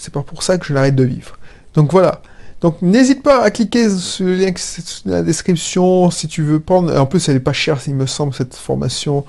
c'est 0.00 0.12
pas 0.12 0.22
pour 0.22 0.42
ça 0.42 0.58
que 0.58 0.66
je 0.66 0.72
n'arrête 0.72 0.94
de 0.94 1.04
vivre. 1.04 1.38
Donc 1.74 1.92
voilà. 1.92 2.22
Donc 2.60 2.80
n'hésite 2.80 3.22
pas 3.22 3.42
à 3.42 3.50
cliquer 3.50 3.90
sur 3.90 4.24
le 4.24 4.36
lien 4.36 4.50
dans 5.04 5.12
la 5.12 5.22
description 5.22 6.10
si 6.10 6.26
tu 6.26 6.42
veux 6.42 6.58
prendre. 6.58 6.96
En 6.98 7.06
plus, 7.06 7.28
elle 7.28 7.34
n'est 7.34 7.40
pas 7.40 7.52
chère, 7.52 7.78
il 7.86 7.94
me 7.94 8.06
semble, 8.06 8.32
cette 8.32 8.54
formation, 8.54 9.24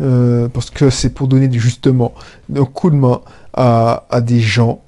euh, 0.00 0.48
parce 0.48 0.70
que 0.70 0.90
c'est 0.90 1.10
pour 1.10 1.28
donner 1.28 1.48
justement 1.52 2.12
un 2.54 2.64
coup 2.64 2.90
de 2.90 2.96
main 2.96 3.20
à, 3.54 4.04
à 4.10 4.20
des 4.20 4.40
gens 4.40 4.82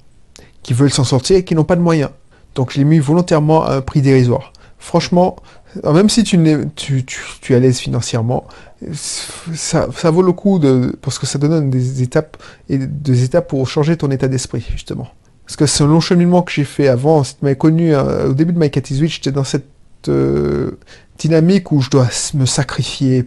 qui 0.61 0.73
veulent 0.73 0.91
s'en 0.91 1.03
sortir 1.03 1.37
et 1.37 1.45
qui 1.45 1.55
n'ont 1.55 1.63
pas 1.63 1.75
de 1.75 1.81
moyens. 1.81 2.09
Donc 2.55 2.71
je 2.71 2.79
l'ai 2.79 2.83
mis 2.83 2.99
volontairement 2.99 3.63
à 3.63 3.75
un 3.75 3.81
prix 3.81 4.01
dérisoire. 4.01 4.51
Franchement, 4.85 5.37
même 5.83 6.09
si 6.09 6.23
tu, 6.23 6.37
tu, 6.75 7.03
tu, 7.05 7.19
tu 7.41 7.53
es 7.53 7.55
à 7.55 7.59
l'aise 7.59 7.79
financièrement, 7.79 8.45
ça, 8.93 9.87
ça, 9.91 10.11
vaut 10.11 10.21
le 10.21 10.31
coup 10.31 10.59
de, 10.59 10.95
parce 11.01 11.17
que 11.17 11.25
ça 11.25 11.39
donne 11.39 11.71
des 11.71 12.03
étapes 12.03 12.37
et 12.69 12.77
des 12.77 13.41
pour 13.47 13.67
changer 13.67 13.97
ton 13.97 14.11
état 14.11 14.27
d'esprit, 14.27 14.63
justement. 14.71 15.07
Parce 15.47 15.55
que 15.55 15.65
c'est 15.65 15.83
un 15.83 15.87
long 15.87 16.01
cheminement 16.01 16.43
que 16.43 16.51
j'ai 16.51 16.65
fait 16.65 16.87
avant. 16.87 17.23
Si 17.23 17.33
tu 17.33 17.45
m'avais 17.45 17.55
connu 17.55 17.95
euh, 17.95 18.29
au 18.29 18.33
début 18.33 18.53
de 18.53 18.59
My 18.59 18.69
Cat 18.69 18.81
j'étais 18.85 19.31
dans 19.31 19.43
cette 19.43 19.65
euh, 20.07 20.77
dynamique 21.17 21.71
où 21.71 21.81
je 21.81 21.89
dois 21.89 22.07
me 22.35 22.45
sacrifier 22.45 23.25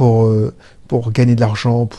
euh, 0.00 0.50
pour 0.88 1.12
gagner 1.12 1.34
de 1.34 1.40
l'argent. 1.40 1.90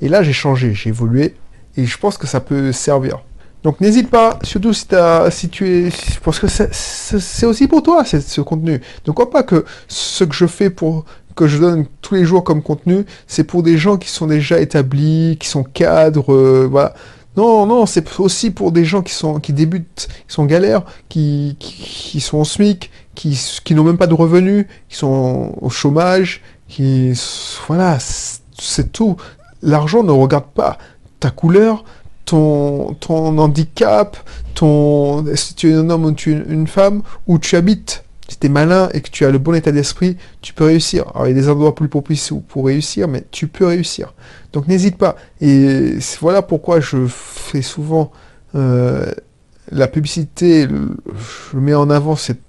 Et 0.00 0.08
là, 0.08 0.22
j'ai 0.22 0.32
changé, 0.32 0.74
j'ai 0.74 0.90
évolué. 0.90 1.34
Et 1.76 1.86
je 1.86 1.98
pense 1.98 2.18
que 2.18 2.28
ça 2.28 2.38
peut 2.38 2.70
servir. 2.70 3.18
Donc 3.62 3.80
n'hésite 3.80 4.08
pas, 4.10 4.38
surtout 4.42 4.72
si, 4.72 5.48
tu 5.50 5.68
es... 5.68 5.88
Parce 6.22 6.38
que 6.38 6.46
c'est 6.48 7.46
aussi 7.46 7.66
pour 7.66 7.82
toi, 7.82 8.04
ce 8.04 8.40
contenu. 8.40 8.80
Ne 9.06 9.12
crois 9.12 9.30
pas 9.30 9.42
que 9.42 9.64
ce 9.88 10.24
que 10.24 10.34
je 10.34 10.46
fais 10.46 10.70
pour 10.70 11.04
que 11.34 11.46
je 11.46 11.58
donne 11.58 11.86
tous 12.02 12.14
les 12.14 12.24
jours 12.24 12.42
comme 12.42 12.62
contenu, 12.62 13.04
c'est 13.28 13.44
pour 13.44 13.62
des 13.62 13.78
gens 13.78 13.96
qui 13.96 14.08
sont 14.08 14.26
déjà 14.26 14.60
établis, 14.60 15.36
qui 15.38 15.46
sont 15.46 15.62
cadres, 15.62 16.32
euh, 16.34 16.66
voilà. 16.68 16.94
Non, 17.36 17.64
non, 17.66 17.86
c'est 17.86 18.18
aussi 18.18 18.50
pour 18.50 18.72
des 18.72 18.84
gens 18.84 19.02
qui 19.02 19.12
sont 19.12 19.38
qui 19.38 19.52
débutent, 19.52 20.08
qui 20.26 20.34
sont 20.34 20.44
galères, 20.44 20.82
qui, 21.08 21.56
qui, 21.60 22.18
sont 22.18 22.38
en 22.38 22.44
SMIC, 22.44 22.90
qui, 23.14 23.38
qui 23.62 23.76
n'ont 23.76 23.84
même 23.84 23.98
pas 23.98 24.08
de 24.08 24.14
revenus, 24.14 24.66
qui 24.88 24.96
sont 24.96 25.54
au 25.60 25.70
chômage, 25.70 26.42
qui 26.66 27.12
voilà, 27.68 27.98
c'est 28.00 28.90
tout. 28.90 29.16
L'argent 29.62 30.02
ne 30.02 30.10
regarde 30.10 30.50
pas 30.52 30.78
ta 31.20 31.30
couleur, 31.30 31.84
ton, 32.28 32.94
ton 33.00 33.38
handicap, 33.38 34.18
ton, 34.54 35.24
si 35.34 35.54
tu 35.54 35.70
es 35.70 35.74
un 35.74 35.88
homme 35.88 36.04
ou 36.04 36.12
tu 36.12 36.34
es 36.34 36.42
une 36.46 36.66
femme, 36.66 37.00
où 37.26 37.38
tu 37.38 37.56
habites. 37.56 38.04
Si 38.28 38.38
tu 38.38 38.48
es 38.48 38.50
malin 38.50 38.90
et 38.92 39.00
que 39.00 39.08
tu 39.08 39.24
as 39.24 39.30
le 39.30 39.38
bon 39.38 39.54
état 39.54 39.72
d'esprit, 39.72 40.18
tu 40.42 40.52
peux 40.52 40.64
réussir. 40.64 41.06
Alors, 41.14 41.26
il 41.26 41.30
y 41.30 41.38
a 41.38 41.40
des 41.40 41.48
endroits 41.48 41.74
plus 41.74 41.88
propices 41.88 42.30
pour 42.48 42.66
réussir, 42.66 43.08
mais 43.08 43.24
tu 43.30 43.46
peux 43.46 43.64
réussir. 43.64 44.12
Donc, 44.52 44.68
n'hésite 44.68 44.98
pas. 44.98 45.16
Et 45.40 45.94
voilà 46.20 46.42
pourquoi 46.42 46.80
je 46.80 47.06
fais 47.06 47.62
souvent 47.62 48.12
euh, 48.54 49.10
la 49.72 49.88
publicité, 49.88 50.68
je 50.68 51.56
mets 51.56 51.74
en 51.74 51.88
avant 51.88 52.16
cette, 52.16 52.42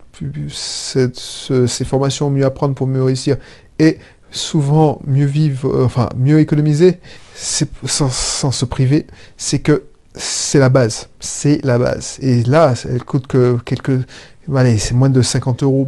ces 0.51 1.85
formations 1.85 2.29
mieux 2.29 2.45
apprendre 2.45 2.75
pour 2.75 2.87
mieux 2.87 3.03
réussir. 3.03 3.37
Et 3.79 3.99
souvent 4.31 5.01
mieux 5.05 5.25
vivre, 5.25 5.69
euh, 5.69 5.85
enfin 5.85 6.09
mieux 6.17 6.39
économiser, 6.39 6.99
sans, 7.35 8.11
sans 8.11 8.51
se 8.51 8.65
priver, 8.65 9.07
c'est 9.37 9.59
que 9.59 9.83
c'est 10.15 10.59
la 10.59 10.69
base. 10.69 11.09
C'est 11.19 11.63
la 11.63 11.77
base. 11.77 12.17
Et 12.21 12.43
là, 12.43 12.73
elle 12.85 13.03
coûte 13.03 13.27
que 13.27 13.57
quelques... 13.65 14.01
Allez, 14.53 14.77
c'est 14.79 14.95
moins 14.95 15.09
de 15.09 15.21
50 15.21 15.63
euros. 15.63 15.87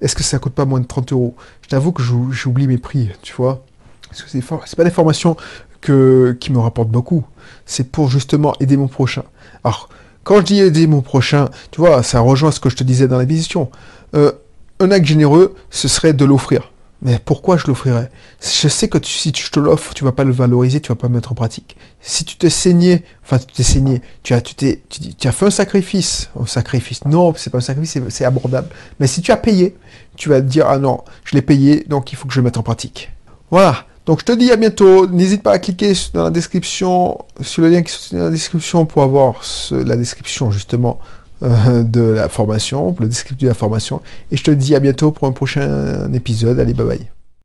Est-ce 0.00 0.14
que 0.14 0.22
ça 0.22 0.38
coûte 0.38 0.54
pas 0.54 0.64
moins 0.64 0.80
de 0.80 0.86
30 0.86 1.12
euros? 1.12 1.34
Je 1.62 1.68
t'avoue 1.68 1.92
que 1.92 2.02
j'oublie 2.02 2.66
mes 2.66 2.78
prix, 2.78 3.10
tu 3.22 3.34
vois. 3.34 3.64
Parce 4.08 4.22
que 4.22 4.28
c'est 4.30 4.76
pas 4.76 4.84
des 4.84 4.90
formations 4.90 5.36
que... 5.80 6.36
qui 6.40 6.52
me 6.52 6.58
rapportent 6.58 6.90
beaucoup. 6.90 7.24
C'est 7.64 7.90
pour 7.90 8.10
justement 8.10 8.54
aider 8.60 8.76
mon 8.76 8.88
prochain. 8.88 9.22
Alors, 9.64 9.88
quand 10.24 10.40
je 10.40 10.44
dis 10.44 10.60
aider 10.60 10.86
mon 10.86 11.00
prochain, 11.00 11.48
tu 11.70 11.80
vois, 11.80 12.02
ça 12.02 12.20
rejoint 12.20 12.50
ce 12.50 12.60
que 12.60 12.68
je 12.68 12.76
te 12.76 12.84
disais 12.84 13.08
dans 13.08 13.18
la 13.18 13.24
vision. 13.24 13.70
Euh, 14.14 14.32
un 14.80 14.90
acte 14.90 15.06
généreux, 15.06 15.54
ce 15.70 15.88
serait 15.88 16.12
de 16.12 16.24
l'offrir. 16.24 16.72
Mais 17.00 17.20
pourquoi 17.24 17.56
je 17.56 17.66
l'offrirais? 17.68 18.10
Je 18.40 18.66
sais 18.66 18.88
que 18.88 18.98
si 19.04 19.30
tu, 19.30 19.50
te 19.50 19.60
l'offres, 19.60 19.94
tu 19.94 20.02
vas 20.02 20.10
pas 20.10 20.24
le 20.24 20.32
valoriser, 20.32 20.80
tu 20.80 20.88
vas 20.88 20.96
pas 20.96 21.06
le 21.06 21.14
mettre 21.14 21.30
en 21.30 21.34
pratique. 21.36 21.76
Si 22.00 22.24
tu 22.24 22.36
t'es 22.36 22.50
saigné, 22.50 23.04
enfin 23.22 23.38
tu 23.38 23.46
t'es 23.46 23.62
saigné, 23.62 24.02
tu 24.24 24.34
as, 24.34 24.40
tu, 24.40 24.56
t'es, 24.56 24.82
tu, 24.88 25.28
as 25.28 25.32
fait 25.32 25.46
un 25.46 25.50
sacrifice, 25.50 26.30
un 26.38 26.46
sacrifice, 26.46 27.04
non, 27.04 27.32
c'est 27.36 27.50
pas 27.50 27.58
un 27.58 27.60
sacrifice, 27.60 27.98
c'est, 28.08 28.24
abordable. 28.24 28.68
Mais 28.98 29.06
si 29.06 29.22
tu 29.22 29.30
as 29.30 29.36
payé, 29.36 29.76
tu 30.16 30.28
vas 30.28 30.40
te 30.40 30.46
dire, 30.46 30.66
ah 30.66 30.78
non, 30.78 31.04
je 31.22 31.36
l'ai 31.36 31.42
payé, 31.42 31.84
donc 31.88 32.10
il 32.12 32.16
faut 32.16 32.26
que 32.26 32.34
je 32.34 32.40
le 32.40 32.44
mette 32.44 32.58
en 32.58 32.64
pratique. 32.64 33.12
Voilà, 33.52 33.86
donc 34.04 34.20
je 34.20 34.24
te 34.24 34.32
dis 34.32 34.50
à 34.50 34.56
bientôt, 34.56 35.06
n'hésite 35.06 35.44
pas 35.44 35.52
à 35.52 35.58
cliquer 35.60 35.92
dans 36.14 36.24
la 36.24 36.30
description, 36.30 37.18
sur 37.40 37.62
le 37.62 37.68
lien 37.68 37.82
qui 37.82 37.92
est 37.92 38.18
dans 38.18 38.24
la 38.24 38.30
description 38.30 38.86
pour 38.86 39.02
avoir 39.02 39.42
la 39.70 39.96
description 39.96 40.50
justement 40.50 40.98
euh, 41.42 41.82
de 41.82 42.00
la 42.00 42.28
formation, 42.28 42.94
le 42.98 43.06
descriptif 43.06 43.44
de 43.44 43.48
la 43.48 43.54
formation. 43.54 44.00
Et 44.30 44.36
je 44.36 44.44
te 44.44 44.50
dis 44.50 44.74
à 44.74 44.80
bientôt 44.80 45.10
pour 45.12 45.28
un 45.28 45.32
prochain 45.32 46.12
épisode. 46.12 46.58
Allez, 46.58 46.74
bye 46.74 46.86
bye. 46.86 47.17